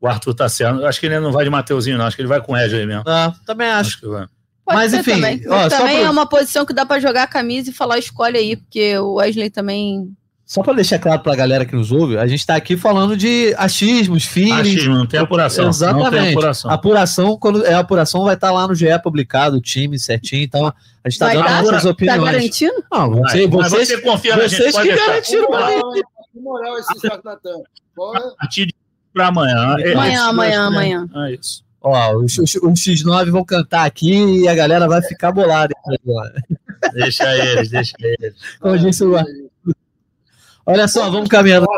[0.00, 0.80] o, Arthur tá certo.
[0.80, 2.06] Eu acho que ele não vai de Mateuzinho, não.
[2.06, 3.04] Acho que ele vai com o Wesley mesmo.
[3.06, 3.98] Ah, também acho.
[4.14, 4.28] acho
[4.66, 5.12] mas enfim.
[5.12, 8.38] Também, ó, também é uma posição que dá para jogar a camisa e falar escolhe
[8.38, 10.16] aí, porque o Wesley também
[10.52, 13.16] só para deixar claro para a galera que nos ouve, a gente está aqui falando
[13.16, 14.60] de achismos, feelings.
[14.60, 15.70] Achismo, não tem apuração.
[15.70, 16.04] Exatamente.
[16.04, 16.70] Não tem apuração.
[16.70, 20.42] apuração, quando é apuração, vai estar tá lá no GE publicado, o time certinho.
[20.42, 22.20] Então, a gente está dando tá, nossas opiniões.
[22.20, 22.84] Tá garantindo?
[22.92, 25.80] Não, você, vocês, você confia na vocês gente, que garantiram para
[26.34, 27.62] moral esse charlatão.
[28.14, 28.74] A partir
[29.14, 29.76] para amanhã.
[29.94, 31.08] Amanhã, amanhã, amanhã.
[31.28, 31.64] É isso.
[31.80, 35.74] Ó, os, os, os, X9 vão cantar aqui e a galera vai ficar bolada.
[36.92, 38.34] deixa eles, deixa eles.
[38.60, 39.16] Como disse o
[40.64, 41.66] Olha só, vamos caminhando.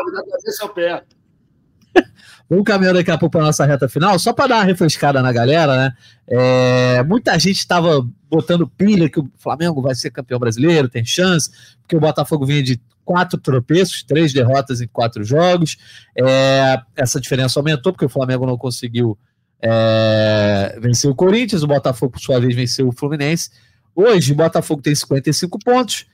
[2.47, 5.19] Vamos caminhando daqui a pouco para a nossa reta final, só para dar uma refrescada
[5.19, 5.93] na galera, né?
[6.27, 11.49] É, muita gente estava botando pilha que o Flamengo vai ser campeão brasileiro, tem chance,
[11.81, 15.77] porque o Botafogo vinha de quatro tropeços, três derrotas em quatro jogos.
[16.15, 19.17] É, essa diferença aumentou porque o Flamengo não conseguiu
[19.61, 23.49] é, vencer o Corinthians, o Botafogo, por sua vez, venceu o Fluminense.
[23.95, 26.05] Hoje, o Botafogo tem 55 pontos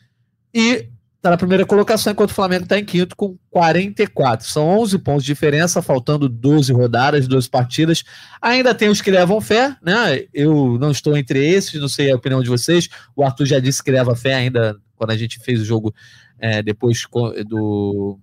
[0.54, 0.88] e
[1.22, 4.48] está na primeira colocação, enquanto o Flamengo está em quinto com 44.
[4.48, 8.04] São 11 pontos de diferença, faltando 12 rodadas, 12 partidas.
[8.42, 10.26] Ainda tem os que levam fé, né?
[10.34, 12.90] Eu não estou entre esses, não sei a opinião de vocês.
[13.16, 15.94] O Arthur já disse que leva fé ainda quando a gente fez o jogo
[16.40, 17.06] é, depois
[17.46, 18.18] do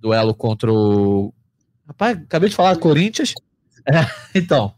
[0.00, 1.34] duelo contra o.
[1.86, 3.34] Rapaz, acabei de falar Corinthians.
[3.86, 4.72] É, então,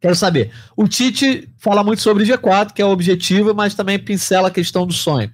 [0.00, 0.50] quero saber.
[0.74, 4.86] O Tite fala muito sobre G4, que é o objetivo, mas também pincela a questão
[4.86, 5.30] do sonho.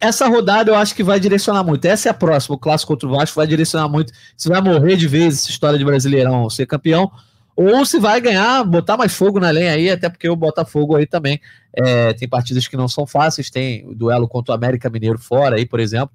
[0.00, 1.84] Essa rodada eu acho que vai direcionar muito.
[1.84, 4.96] Essa é a próxima, o clássico contra o Vasco vai direcionar muito se vai morrer
[4.96, 7.10] de vez essa história de Brasileirão ser campeão
[7.54, 11.06] ou se vai ganhar, botar mais fogo na lenha aí, até porque o Botafogo aí
[11.06, 11.38] também
[11.74, 15.56] é, tem partidas que não são fáceis, tem o duelo contra o América Mineiro fora
[15.56, 16.10] aí, por exemplo.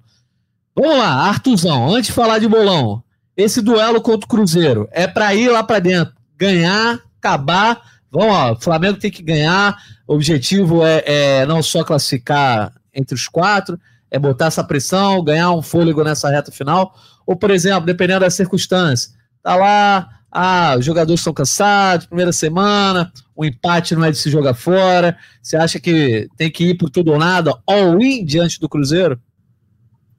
[0.74, 3.02] Vamos lá, Artuzão, antes de falar de bolão,
[3.36, 7.82] esse duelo contra o Cruzeiro é para ir lá para dentro, ganhar, acabar.
[8.10, 9.76] Vamos lá, o Flamengo tem que ganhar.
[10.08, 13.78] O objetivo é, é não só classificar entre os quatro,
[14.10, 16.94] é botar essa pressão, ganhar um fôlego nessa reta final.
[17.26, 23.10] Ou, por exemplo, dependendo das circunstâncias, tá lá ah, os jogadores estão cansados, primeira semana,
[23.34, 25.16] o empate não é de se jogar fora.
[25.42, 29.20] Você acha que tem que ir por tudo ou nada, all-in diante do Cruzeiro?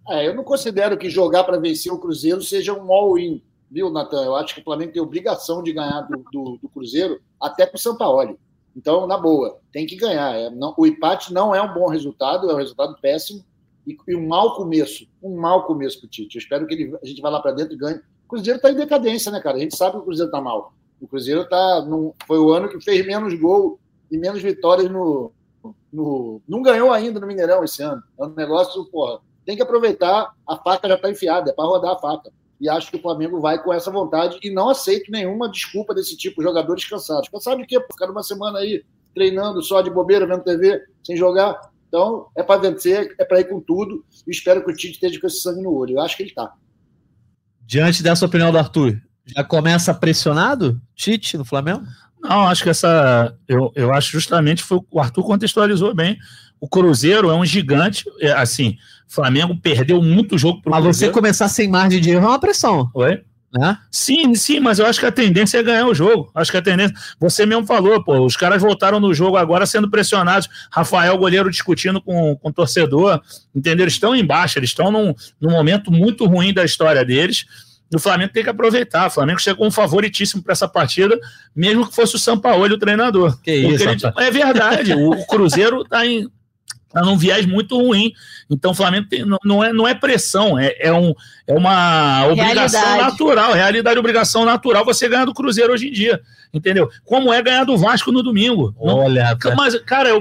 [0.08, 4.24] É, eu não considero que jogar para vencer o Cruzeiro seja um all-in, viu, Natan?
[4.24, 7.78] Eu acho que o Flamengo tem obrigação de ganhar do, do, do Cruzeiro até com
[7.78, 8.36] o Sampaoli.
[8.76, 10.36] Então, na boa, tem que ganhar.
[10.36, 13.44] É, não, o empate não é um bom resultado, é um resultado péssimo
[13.86, 15.08] e, e um mau começo.
[15.22, 16.36] Um mau começo para o Tite.
[16.36, 18.70] Eu espero que ele, a gente vá lá para dentro e ganhe o Cruzeiro está
[18.70, 19.58] em decadência, né, cara?
[19.58, 20.72] A gente sabe que o Cruzeiro está mal.
[21.02, 23.80] O Cruzeiro tá num, foi o ano que fez menos gol
[24.12, 25.32] e menos vitórias no,
[25.92, 26.40] no.
[26.48, 28.04] Não ganhou ainda no Mineirão esse ano.
[28.20, 29.20] É um negócio, porra.
[29.44, 32.32] Tem que aproveitar, a faca já está enfiada, é para rodar a faca.
[32.60, 36.18] E acho que o Flamengo vai com essa vontade e não aceito nenhuma desculpa desse
[36.18, 37.30] tipo, jogadores cansados.
[37.30, 37.80] Cansado de quê?
[37.92, 38.84] Ficar uma semana aí
[39.14, 41.60] treinando só de bobeira, vendo TV, sem jogar.
[41.88, 44.04] Então, é para vencer, é para ir com tudo.
[44.28, 45.96] E espero que o Tite esteja com esse sangue no olho.
[45.96, 46.54] Eu acho que ele está.
[47.66, 51.84] Diante dessa opinião do Arthur, já começa pressionado Tite no Flamengo?
[52.22, 53.36] Não, acho que essa.
[53.48, 56.18] Eu, eu acho justamente foi o Arthur contextualizou bem.
[56.60, 58.06] O Cruzeiro é um gigante.
[58.20, 61.14] É, assim, Flamengo perdeu muito jogo pro Mas Cruzeiro.
[61.14, 62.90] você começar sem margem de erro é uma pressão.
[62.94, 63.22] Oi?
[63.52, 63.78] Né?
[63.92, 66.30] Sim, sim, mas eu acho que a tendência é ganhar o jogo.
[66.36, 66.96] Acho que a tendência.
[67.20, 70.48] Você mesmo falou, pô, os caras voltaram no jogo agora sendo pressionados.
[70.72, 73.20] Rafael, goleiro, discutindo com, com o torcedor,
[73.56, 73.86] entendeu?
[73.86, 77.46] Eles estão embaixo, eles estão num, num momento muito ruim da história deles.
[77.92, 79.08] O Flamengo tem que aproveitar.
[79.08, 81.20] O Flamengo chegou um favoritíssimo para essa partida,
[81.56, 83.42] mesmo que fosse o Sampaoli o treinador.
[83.42, 84.94] Que isso, ele, é verdade.
[84.94, 86.30] o Cruzeiro está em
[86.90, 88.12] está num viés muito ruim.
[88.50, 91.14] Então, o Flamengo tem, não, não, é, não é pressão, é, é, um,
[91.48, 93.12] é uma obrigação realidade.
[93.12, 96.20] natural, realidade obrigação natural você ganhar do Cruzeiro hoje em dia.
[96.52, 96.90] Entendeu?
[97.06, 98.74] Como é ganhar do Vasco no domingo.
[98.80, 100.20] Olha, não, mas, cara, eu,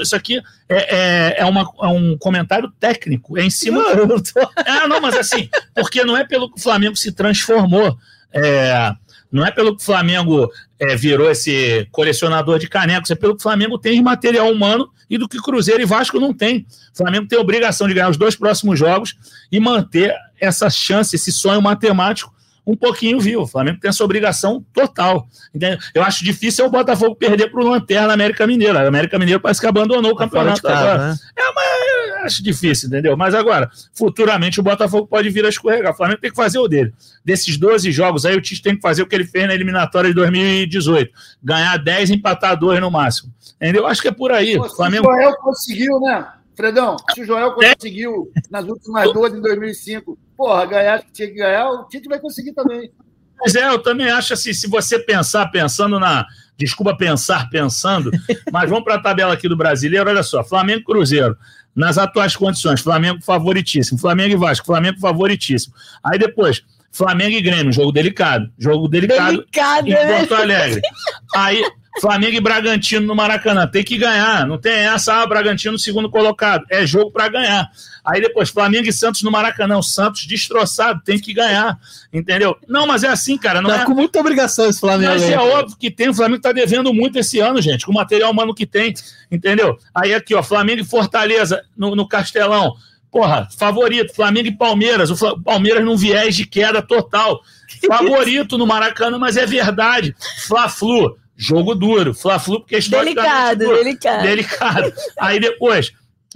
[0.00, 3.82] isso aqui é, é, é, uma, é um comentário técnico, é em cima.
[3.82, 4.22] Não, do...
[4.22, 4.40] tô...
[4.64, 7.98] É, não, mas assim, porque não é pelo que o Flamengo se transformou.
[8.32, 8.94] É,
[9.30, 13.40] não é pelo que o Flamengo é, virou esse colecionador de canecos, é pelo que
[13.40, 16.66] o Flamengo tem de material humano e do que Cruzeiro e Vasco não tem.
[16.94, 19.14] O Flamengo tem a obrigação de ganhar os dois próximos jogos
[19.50, 22.34] e manter essa chance, esse sonho matemático
[22.66, 23.42] um pouquinho vivo.
[23.42, 25.28] O Flamengo tem essa obrigação total.
[25.54, 25.78] Entendeu?
[25.94, 28.80] Eu acho difícil o Botafogo perder para o Lanterna América Mineira.
[28.80, 31.08] A América Mineira parece que abandonou o tá campeonato casa, agora.
[31.08, 31.16] Né?
[31.36, 31.95] É, mas
[32.26, 33.16] acho difícil, entendeu?
[33.16, 35.92] Mas agora, futuramente o Botafogo pode vir a escorregar.
[35.92, 36.92] O Flamengo tem que fazer o dele.
[37.24, 40.10] Desses 12 jogos aí, o Tite tem que fazer o que ele fez na eliminatória
[40.10, 41.10] de 2018.
[41.42, 43.32] Ganhar 10 empatar 2 no máximo.
[43.56, 43.86] Entendeu?
[43.86, 44.56] Acho que é por aí.
[44.56, 45.08] Pô, Flamengo...
[45.08, 46.26] O Joel conseguiu, né?
[46.54, 51.70] Fredão, se o Joel conseguiu nas últimas duas em 2005 porra, ganhar tinha que ganhar,
[51.70, 52.92] o Tite vai conseguir também.
[53.40, 56.26] Mas é, eu também acho assim, se você pensar, pensando na.
[56.58, 58.10] Desculpa pensar, pensando,
[58.50, 61.36] mas vamos para a tabela aqui do brasileiro, olha só, Flamengo Cruzeiro,
[61.74, 65.74] nas atuais condições, Flamengo favoritíssimo, Flamengo e Vasco, Flamengo favoritíssimo.
[66.02, 66.62] Aí depois,
[66.96, 68.50] Flamengo e Grêmio, jogo delicado.
[68.58, 70.18] Jogo delicado, delicado em né?
[70.18, 70.80] Porto Alegre.
[71.36, 71.62] Aí,
[72.00, 73.66] Flamengo e Bragantino no Maracanã.
[73.66, 74.46] Tem que ganhar.
[74.46, 76.64] Não tem essa, ah, Bragantino segundo colocado.
[76.70, 77.70] É jogo para ganhar.
[78.06, 79.76] Aí depois, Flamengo e Santos no Maracanã.
[79.76, 81.76] O Santos destroçado, tem que ganhar.
[82.12, 82.56] Entendeu?
[82.68, 83.60] Não, mas é assim, cara.
[83.60, 83.84] Não tá é...
[83.84, 85.12] com muita obrigação esse Flamengo.
[85.12, 86.08] Mas é óbvio que tem.
[86.08, 88.94] O Flamengo tá devendo muito esse ano, gente, com o material humano que tem.
[89.30, 89.76] Entendeu?
[89.94, 92.74] Aí aqui, ó, Flamengo e Fortaleza no, no Castelão.
[93.10, 95.10] Porra, favorito, Flamengo e Palmeiras.
[95.10, 97.40] O Palmeiras num viés de queda total.
[97.86, 100.14] Favorito no Maracanã, mas é verdade.
[100.46, 102.14] Fla-Flu Jogo duro.
[102.14, 103.76] Fla-Flu, porque Delicado, duro.
[103.76, 104.22] delicado.
[104.22, 104.92] Delicado.
[105.20, 105.92] Aí depois,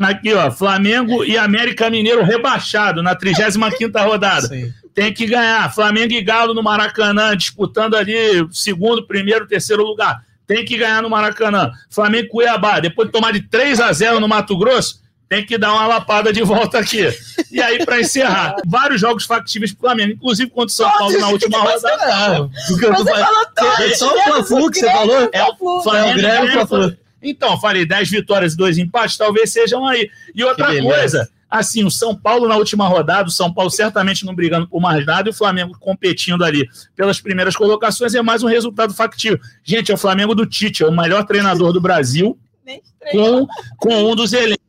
[0.06, 4.48] aqui, ó, Flamengo e América Mineiro rebaixado na 35 rodada.
[4.48, 4.72] Sim.
[4.94, 5.72] Tem que ganhar.
[5.72, 10.22] Flamengo e Galo no Maracanã, disputando ali segundo, primeiro, terceiro lugar.
[10.46, 11.70] Tem que ganhar no Maracanã.
[11.88, 15.56] Flamengo e Cuiabá, depois de tomar de 3 a 0 no Mato Grosso, tem que
[15.56, 17.08] dar uma lapada de volta aqui.
[17.52, 21.28] E aí, para encerrar, vários jogos factíveis pro Flamengo, inclusive contra o São Paulo na
[21.28, 22.50] última rodada.
[22.66, 23.98] Você falou todos.
[23.98, 25.30] Só o Fla-Flu que você falou?
[25.32, 26.96] É o Flamengo.
[27.22, 30.10] Então, falei 10 vitórias e 2 empates, talvez sejam aí.
[30.34, 34.34] E outra coisa, assim, o São Paulo na última rodada, o São Paulo certamente não
[34.34, 38.46] brigando por mais nada e o Flamengo competindo ali pelas primeiras colocações é mais um
[38.48, 39.38] resultado factível.
[39.64, 42.38] Gente, é o Flamengo do Tite, é o melhor treinador do Brasil
[43.10, 43.46] com,
[43.76, 44.60] com um dos elencos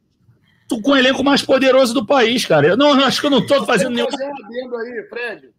[0.84, 2.66] com o elenco mais poderoso do país, cara.
[2.66, 4.08] Eu não acho que eu não estou fazendo nenhum.
[4.08, 5.50] Um aí, Fred.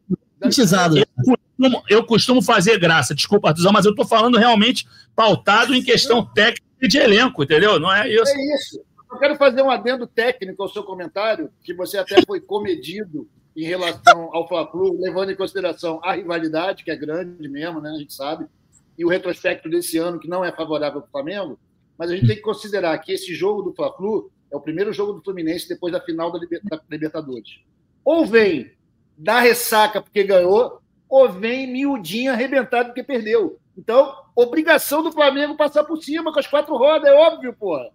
[0.99, 5.83] Eu costumo, eu costumo fazer graça, desculpa, Artuzão, mas eu estou falando realmente pautado em
[5.83, 7.79] questão técnica de elenco, entendeu?
[7.79, 8.33] Não é isso.
[8.33, 8.85] É isso.
[9.11, 13.65] Eu quero fazer um adendo técnico ao seu comentário, que você até foi comedido em
[13.65, 17.91] relação ao Fla-Flu, levando em consideração a rivalidade, que é grande mesmo, né?
[17.91, 18.47] A gente sabe,
[18.97, 21.59] e o retrospecto desse ano, que não é favorável para o Flamengo,
[21.99, 25.13] mas a gente tem que considerar que esse jogo do Fla-Flu é o primeiro jogo
[25.13, 26.41] do Fluminense depois da final da
[26.91, 27.61] Libertadores.
[28.05, 28.73] Ou vem
[29.17, 33.59] da ressaca porque ganhou, ou vem miudinho arrebentado porque perdeu.
[33.77, 37.89] Então, obrigação do Flamengo passar por cima com as quatro rodas, é óbvio, porra.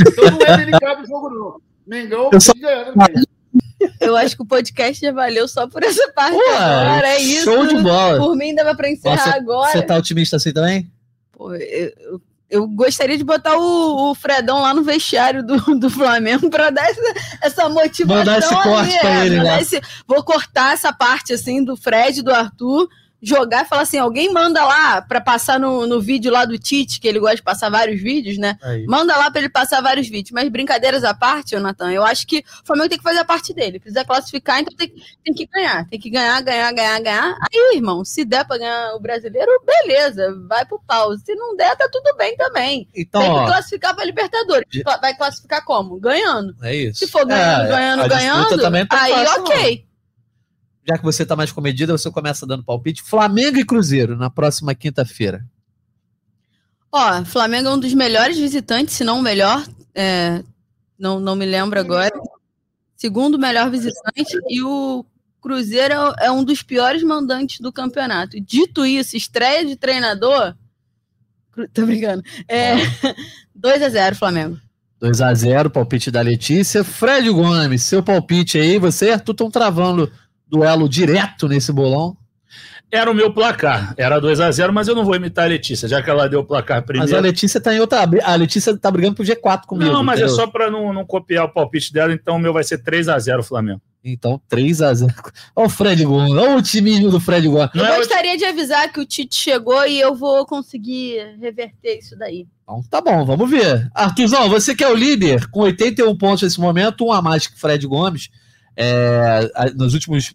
[0.00, 1.60] Então não é delicado o jogo, não.
[1.86, 2.52] Mengão eu só...
[4.00, 7.08] Eu acho que o podcast já valeu só por essa parte Pô, agora.
[7.08, 7.44] É isso.
[7.44, 8.18] Show de bola.
[8.18, 9.72] Por mim, dava para encerrar Você, agora.
[9.72, 10.90] Você tá otimista assim também?
[11.32, 16.48] Pô, eu, eu gostaria de botar o, o, Fredão lá no vestiário do, do Flamengo
[16.48, 17.00] para dar essa,
[17.42, 18.16] essa motivação.
[18.16, 19.60] Mandar esse corte para é, ele, né?
[19.60, 22.88] Esse, vou cortar essa parte assim do Fred, do Arthur
[23.20, 27.00] jogar e falar assim: alguém manda lá para passar no, no vídeo lá do Tite,
[27.00, 28.58] que ele gosta de passar vários vídeos, né?
[28.62, 28.84] Aí.
[28.86, 30.32] Manda lá para ele passar vários vídeos.
[30.32, 33.52] Mas brincadeiras à parte, Natan, eu acho que o Flamengo tem que fazer a parte
[33.52, 33.80] dele.
[33.80, 34.92] Precisa classificar, então tem,
[35.24, 35.86] tem que ganhar.
[35.88, 37.36] Tem que ganhar, ganhar, ganhar, ganhar.
[37.42, 41.16] Aí, irmão, se der para ganhar o brasileiro, beleza, vai pro pau.
[41.18, 42.88] Se não der, tá tudo bem também.
[42.94, 44.66] Então, tem que ó, classificar pra Libertadores.
[45.00, 45.98] Vai classificar como?
[45.98, 46.54] Ganhando.
[46.62, 47.00] É isso.
[47.00, 49.80] Se for ganhando, é, ganhando, ganhando, tá aí fácil, ok.
[49.80, 49.95] Não
[50.86, 53.02] já que você está mais comedida, você começa dando palpite.
[53.02, 55.44] Flamengo e Cruzeiro na próxima quinta-feira.
[56.92, 59.66] Ó, Flamengo é um dos melhores visitantes, se não o melhor.
[59.94, 60.42] É,
[60.98, 62.12] não, não me lembro agora.
[62.94, 64.38] Segundo melhor visitante.
[64.48, 65.04] E o
[65.40, 68.40] Cruzeiro é, é um dos piores mandantes do campeonato.
[68.40, 70.54] Dito isso, estreia de treinador.
[71.74, 72.22] Tô brincando.
[72.48, 72.74] É,
[73.54, 74.58] 2 a 0 Flamengo.
[75.00, 76.84] 2 a 0 palpite da Letícia.
[76.84, 78.78] Fred Gomes, seu palpite aí.
[78.78, 80.10] Você e Arthur estão travando
[80.46, 82.16] duelo direto nesse bolão?
[82.90, 85.88] Era o meu placar, era 2 a 0 mas eu não vou imitar a Letícia,
[85.88, 87.10] já que ela deu o placar primeiro.
[87.10, 88.08] Mas a Letícia tá em outra.
[88.22, 89.92] A Letícia tá brigando pro G4 comigo.
[89.92, 90.34] Não, mas é entendeu?
[90.34, 93.08] é só para não, não copiar o palpite dela, então o meu vai ser 3
[93.08, 93.80] a 0 Flamengo.
[94.04, 95.12] Então, 3 a 0
[95.56, 97.70] Olha o Fred Gomes, olha o otimismo do Fred Gomes.
[97.74, 102.16] Eu é gostaria de avisar que o Tite chegou e eu vou conseguir reverter isso
[102.16, 102.46] daí.
[102.62, 103.90] Então, tá bom, vamos ver.
[103.92, 107.58] Artuzão, você que é o líder, com 81 pontos nesse momento, um a mais que
[107.58, 108.30] Fred Gomes.
[108.76, 110.34] É, nos últimos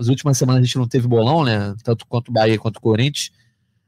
[0.00, 1.74] as últimas semanas a gente não teve bolão, né?
[1.84, 3.30] Tanto quanto o Bahia quanto o Corinthians.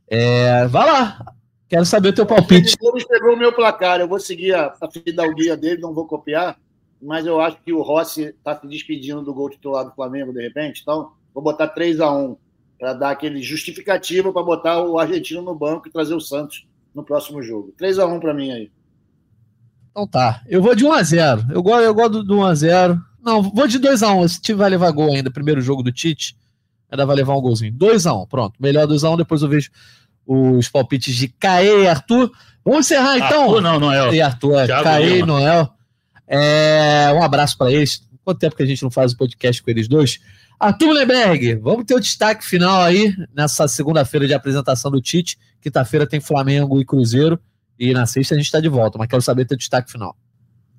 [0.06, 1.34] É, vai lá.
[1.68, 2.76] Quero saber o teu palpite.
[2.82, 3.98] O pegou o meu placar.
[3.98, 6.58] Eu vou seguir a, a fidalguia dele, não vou copiar.
[7.00, 10.42] Mas eu acho que o Rossi está se despedindo do gol titular do Flamengo, de
[10.42, 10.82] repente.
[10.82, 12.36] Então, vou botar 3 a 1
[12.78, 17.02] para dar aquele justificativo para botar o argentino no banco e trazer o Santos no
[17.02, 17.72] próximo jogo.
[17.78, 18.70] 3 a 1 para mim aí.
[19.90, 20.42] Então tá.
[20.46, 23.42] Eu vou de 1 a 0 Eu gosto, eu gosto do 1 a 0 não,
[23.42, 24.16] vou de 2x1.
[24.16, 24.24] Um.
[24.24, 25.30] Esse time vai levar gol ainda.
[25.30, 26.36] Primeiro jogo do Tite.
[26.90, 27.72] Ainda vai levar um golzinho.
[27.72, 28.54] 2x1, um, pronto.
[28.60, 29.14] Melhor 2x1.
[29.14, 29.70] Um, depois eu vejo
[30.26, 32.30] os palpites de Caê e Arthur.
[32.64, 33.44] Vamos encerrar então.
[33.44, 34.14] Arthur não, Noel.
[34.14, 34.66] E Arthur, é.
[34.66, 35.70] Caê e Noel.
[36.26, 38.06] É, um abraço para eles.
[38.24, 40.20] Quanto tempo que a gente não faz o podcast com eles dois?
[40.58, 45.36] Arthur Leberg, vamos ter o destaque final aí nessa segunda-feira de apresentação do Tite.
[45.60, 47.38] Quinta-feira tem Flamengo e Cruzeiro.
[47.76, 50.16] E na sexta a gente está de volta, mas quero saber teu destaque final.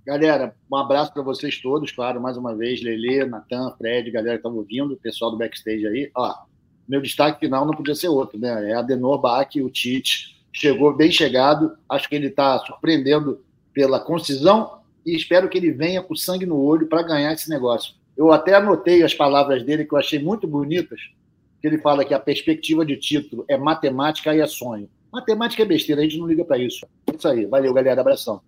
[0.06, 4.39] Galera, um abraço para vocês todos, claro, mais uma vez, Lele, Natan, Fred, galera que
[4.39, 6.12] estava ouvindo, pessoal do backstage aí.
[6.14, 6.36] Ó,
[6.86, 8.70] meu destaque final não podia ser outro, né?
[8.70, 14.80] É Adenor Bach, o Tite, chegou bem chegado, acho que ele está surpreendendo pela concisão
[15.06, 17.93] e espero que ele venha com sangue no olho para ganhar esse negócio.
[18.18, 20.99] Eu até anotei as palavras dele que eu achei muito bonitas,
[21.62, 24.89] que ele fala que a perspectiva de título é matemática e é sonho.
[25.10, 26.86] Matemática é besteira, a gente não liga para isso.
[27.08, 28.41] É isso aí, valeu, galera, abração.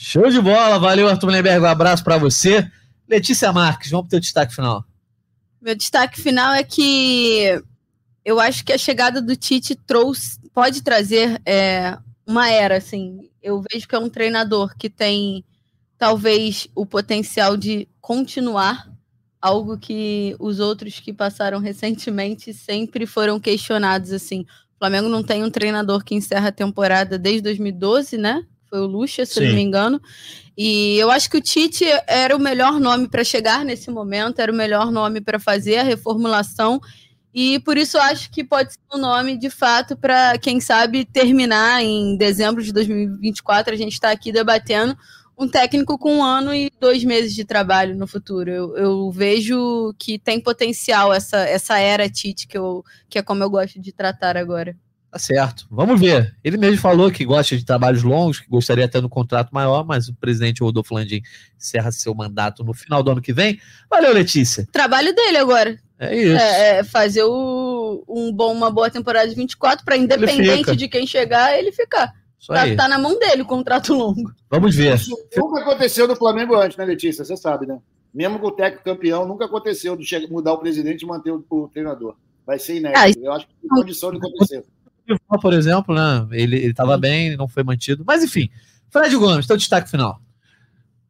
[0.00, 2.70] Show de bola, valeu Arthur Lemberg, um abraço para você.
[3.08, 4.84] Letícia Marques, vamos para o destaque final.
[5.60, 7.60] Meu destaque final é que
[8.24, 13.28] eu acho que a chegada do Tite trouxe, pode trazer é, uma era, assim.
[13.42, 15.44] Eu vejo que é um treinador que tem
[15.98, 18.88] talvez o potencial de continuar
[19.42, 24.42] algo que os outros que passaram recentemente sempre foram questionados, assim.
[24.76, 28.46] O Flamengo não tem um treinador que encerra a temporada desde 2012, né?
[28.68, 29.46] Foi o Lucha, se Sim.
[29.46, 30.00] não me engano.
[30.56, 34.50] E eu acho que o Tite era o melhor nome para chegar nesse momento, era
[34.50, 36.80] o melhor nome para fazer a reformulação.
[37.32, 41.04] E por isso eu acho que pode ser um nome, de fato, para, quem sabe,
[41.04, 43.72] terminar em dezembro de 2024.
[43.72, 44.96] A gente está aqui debatendo
[45.38, 48.50] um técnico com um ano e dois meses de trabalho no futuro.
[48.50, 53.44] Eu, eu, vejo que tem potencial essa, essa era Tite, que, eu, que é como
[53.44, 54.76] eu gosto de tratar agora.
[55.10, 55.66] Tá certo.
[55.70, 56.36] Vamos ver.
[56.44, 60.08] Ele mesmo falou que gosta de trabalhos longos, que gostaria até no contrato maior, mas
[60.08, 61.22] o presidente Rodolfo Landim
[61.56, 63.58] encerra seu mandato no final do ano que vem.
[63.90, 64.66] Valeu, Letícia.
[64.70, 65.78] Trabalho dele agora.
[65.98, 66.36] É isso.
[66.36, 71.06] É, é fazer o, um bom, uma boa temporada de 24 para independente de quem
[71.06, 72.12] chegar, ele ficar.
[72.46, 74.32] Tá, tá, na mão dele o contrato longo.
[74.48, 74.94] Vamos ver.
[74.94, 77.24] Isso nunca aconteceu no Flamengo antes, né, Letícia?
[77.24, 77.78] Você sabe, né?
[78.14, 81.68] Mesmo com o técnico campeão, nunca aconteceu de mudar o presidente e manter o, o
[81.68, 82.14] treinador.
[82.46, 83.18] Vai ser inédito.
[83.20, 84.64] Ah, Eu acho que tem condição de acontecer.
[85.40, 86.26] Por exemplo, né?
[86.32, 88.04] Ele estava bem, não foi mantido.
[88.06, 88.48] Mas enfim,
[88.90, 90.20] Fred Gomes, teu destaque final.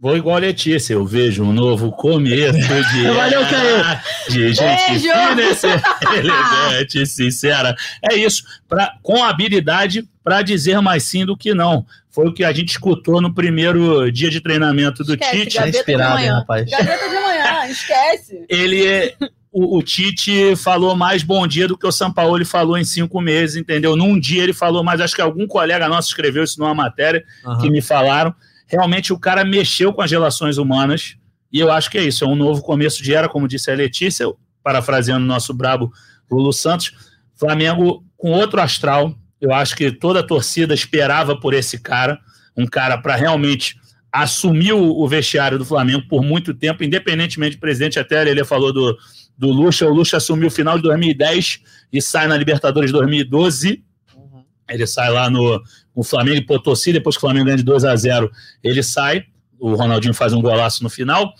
[0.01, 2.57] Vou igual a Letícia, eu vejo um novo começo
[2.93, 3.03] de.
[3.11, 4.01] Valeu, Caio!
[4.29, 5.43] De gente fina,
[6.15, 7.75] elegante, sincera.
[8.09, 11.85] É isso, pra, com habilidade para dizer mais sim do que não.
[12.11, 15.57] Foi o que a gente escutou no primeiro dia de treinamento do esquece, Tite.
[15.57, 16.35] Gaveta inspirado, de manhã.
[16.39, 16.71] rapaz.
[16.71, 18.47] Gaveta de manhã, esquece.
[18.49, 19.15] Ele
[19.51, 23.57] o, o, Tite falou mais bom dia do que o Sampaoli falou em cinco meses,
[23.57, 23.97] entendeu?
[23.97, 27.59] Num dia ele falou mais, acho que algum colega nosso escreveu isso numa matéria uhum.
[27.59, 28.35] que me falaram
[28.69, 31.17] realmente o cara mexeu com as relações humanas,
[31.51, 33.75] e eu acho que é isso, é um novo começo de era, como disse a
[33.75, 34.27] Letícia,
[34.63, 35.91] parafraseando o nosso brabo
[36.31, 36.93] Lulu Santos,
[37.35, 42.19] Flamengo com outro astral, eu acho que toda a torcida esperava por esse cara,
[42.55, 43.77] um cara para realmente
[44.13, 48.99] assumir o, vestiário do Flamengo por muito tempo, independentemente do presidente, até ele falou do,
[49.39, 51.61] do Lucha, o Lucha assumiu o final de 2010
[51.93, 53.85] e sai na Libertadores 2012,
[54.15, 54.45] uhum.
[54.69, 55.63] ele sai lá no,
[55.95, 58.31] o Flamengo e Potosí, depois que o Flamengo ganha de 2 a 0
[58.65, 59.25] ele sai,
[59.59, 61.33] o Ronaldinho faz um golaço no final,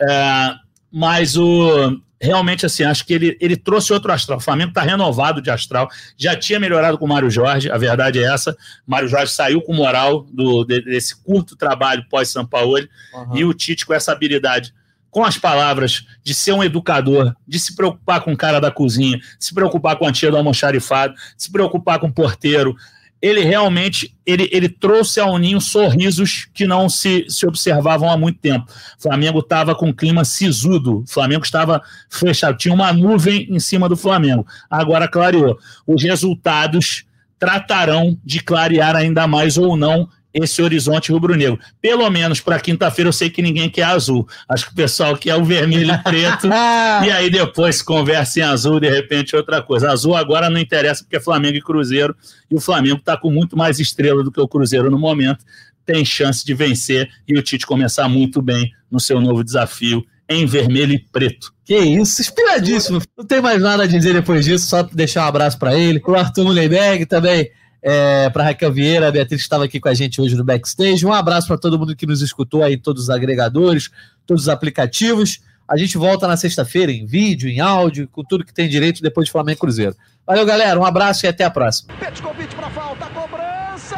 [0.00, 0.54] é,
[0.92, 4.38] mas o realmente assim, acho que ele, ele trouxe outro astral.
[4.38, 5.88] O Flamengo está renovado de astral.
[6.18, 8.54] Já tinha melhorado com o Mário Jorge, a verdade é essa.
[8.86, 12.76] Mário Jorge saiu com moral do, desse curto trabalho pós-São Paulo.
[13.14, 13.36] Uhum.
[13.36, 14.74] E o Tite com essa habilidade
[15.10, 19.18] com as palavras de ser um educador, de se preocupar com o cara da cozinha,
[19.38, 22.76] se preocupar com a tia do almoxarifado, se preocupar com o porteiro,
[23.22, 28.38] ele realmente ele, ele trouxe ao Ninho sorrisos que não se, se observavam há muito
[28.38, 28.66] tempo.
[28.98, 33.60] O Flamengo estava com um clima sisudo, o Flamengo estava fechado, tinha uma nuvem em
[33.60, 34.46] cima do Flamengo.
[34.70, 35.58] Agora clareou.
[35.86, 37.04] Os resultados
[37.38, 41.58] tratarão de clarear ainda mais ou não esse horizonte rubro-negro.
[41.80, 44.26] Pelo menos para quinta-feira eu sei que ninguém quer azul.
[44.48, 46.46] Acho que o pessoal quer o vermelho e preto.
[47.04, 49.90] e aí depois conversa em azul, de repente outra coisa.
[49.90, 52.14] Azul agora não interessa porque é Flamengo e Cruzeiro.
[52.50, 55.44] E o Flamengo está com muito mais estrela do que o Cruzeiro no momento.
[55.84, 60.46] Tem chance de vencer e o Tite começar muito bem no seu novo desafio em
[60.46, 61.52] vermelho e preto.
[61.64, 63.02] Que isso, inspiradíssimo.
[63.18, 66.00] Não tem mais nada a dizer depois disso, só deixar um abraço para ele.
[66.06, 67.50] O Arthur Mullenberg também
[67.82, 71.04] é, para Raquel Vieira, a Beatriz estava aqui com a gente hoje no backstage.
[71.04, 73.90] Um abraço para todo mundo que nos escutou aí, todos os agregadores,
[74.26, 75.40] todos os aplicativos.
[75.66, 79.26] A gente volta na sexta-feira em vídeo, em áudio, com tudo que tem direito depois
[79.26, 79.94] de Flamengo Cruzeiro.
[80.26, 80.78] Valeu, galera.
[80.78, 81.94] Um abraço e até a próxima.
[82.22, 83.96] convite para falta, cobrança!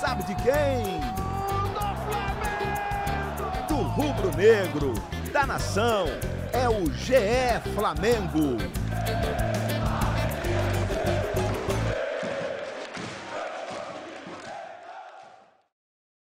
[0.00, 1.00] Sabe de quem?
[3.68, 4.92] Do rubro-negro,
[5.32, 6.06] da nação
[6.52, 8.58] é o GE Flamengo.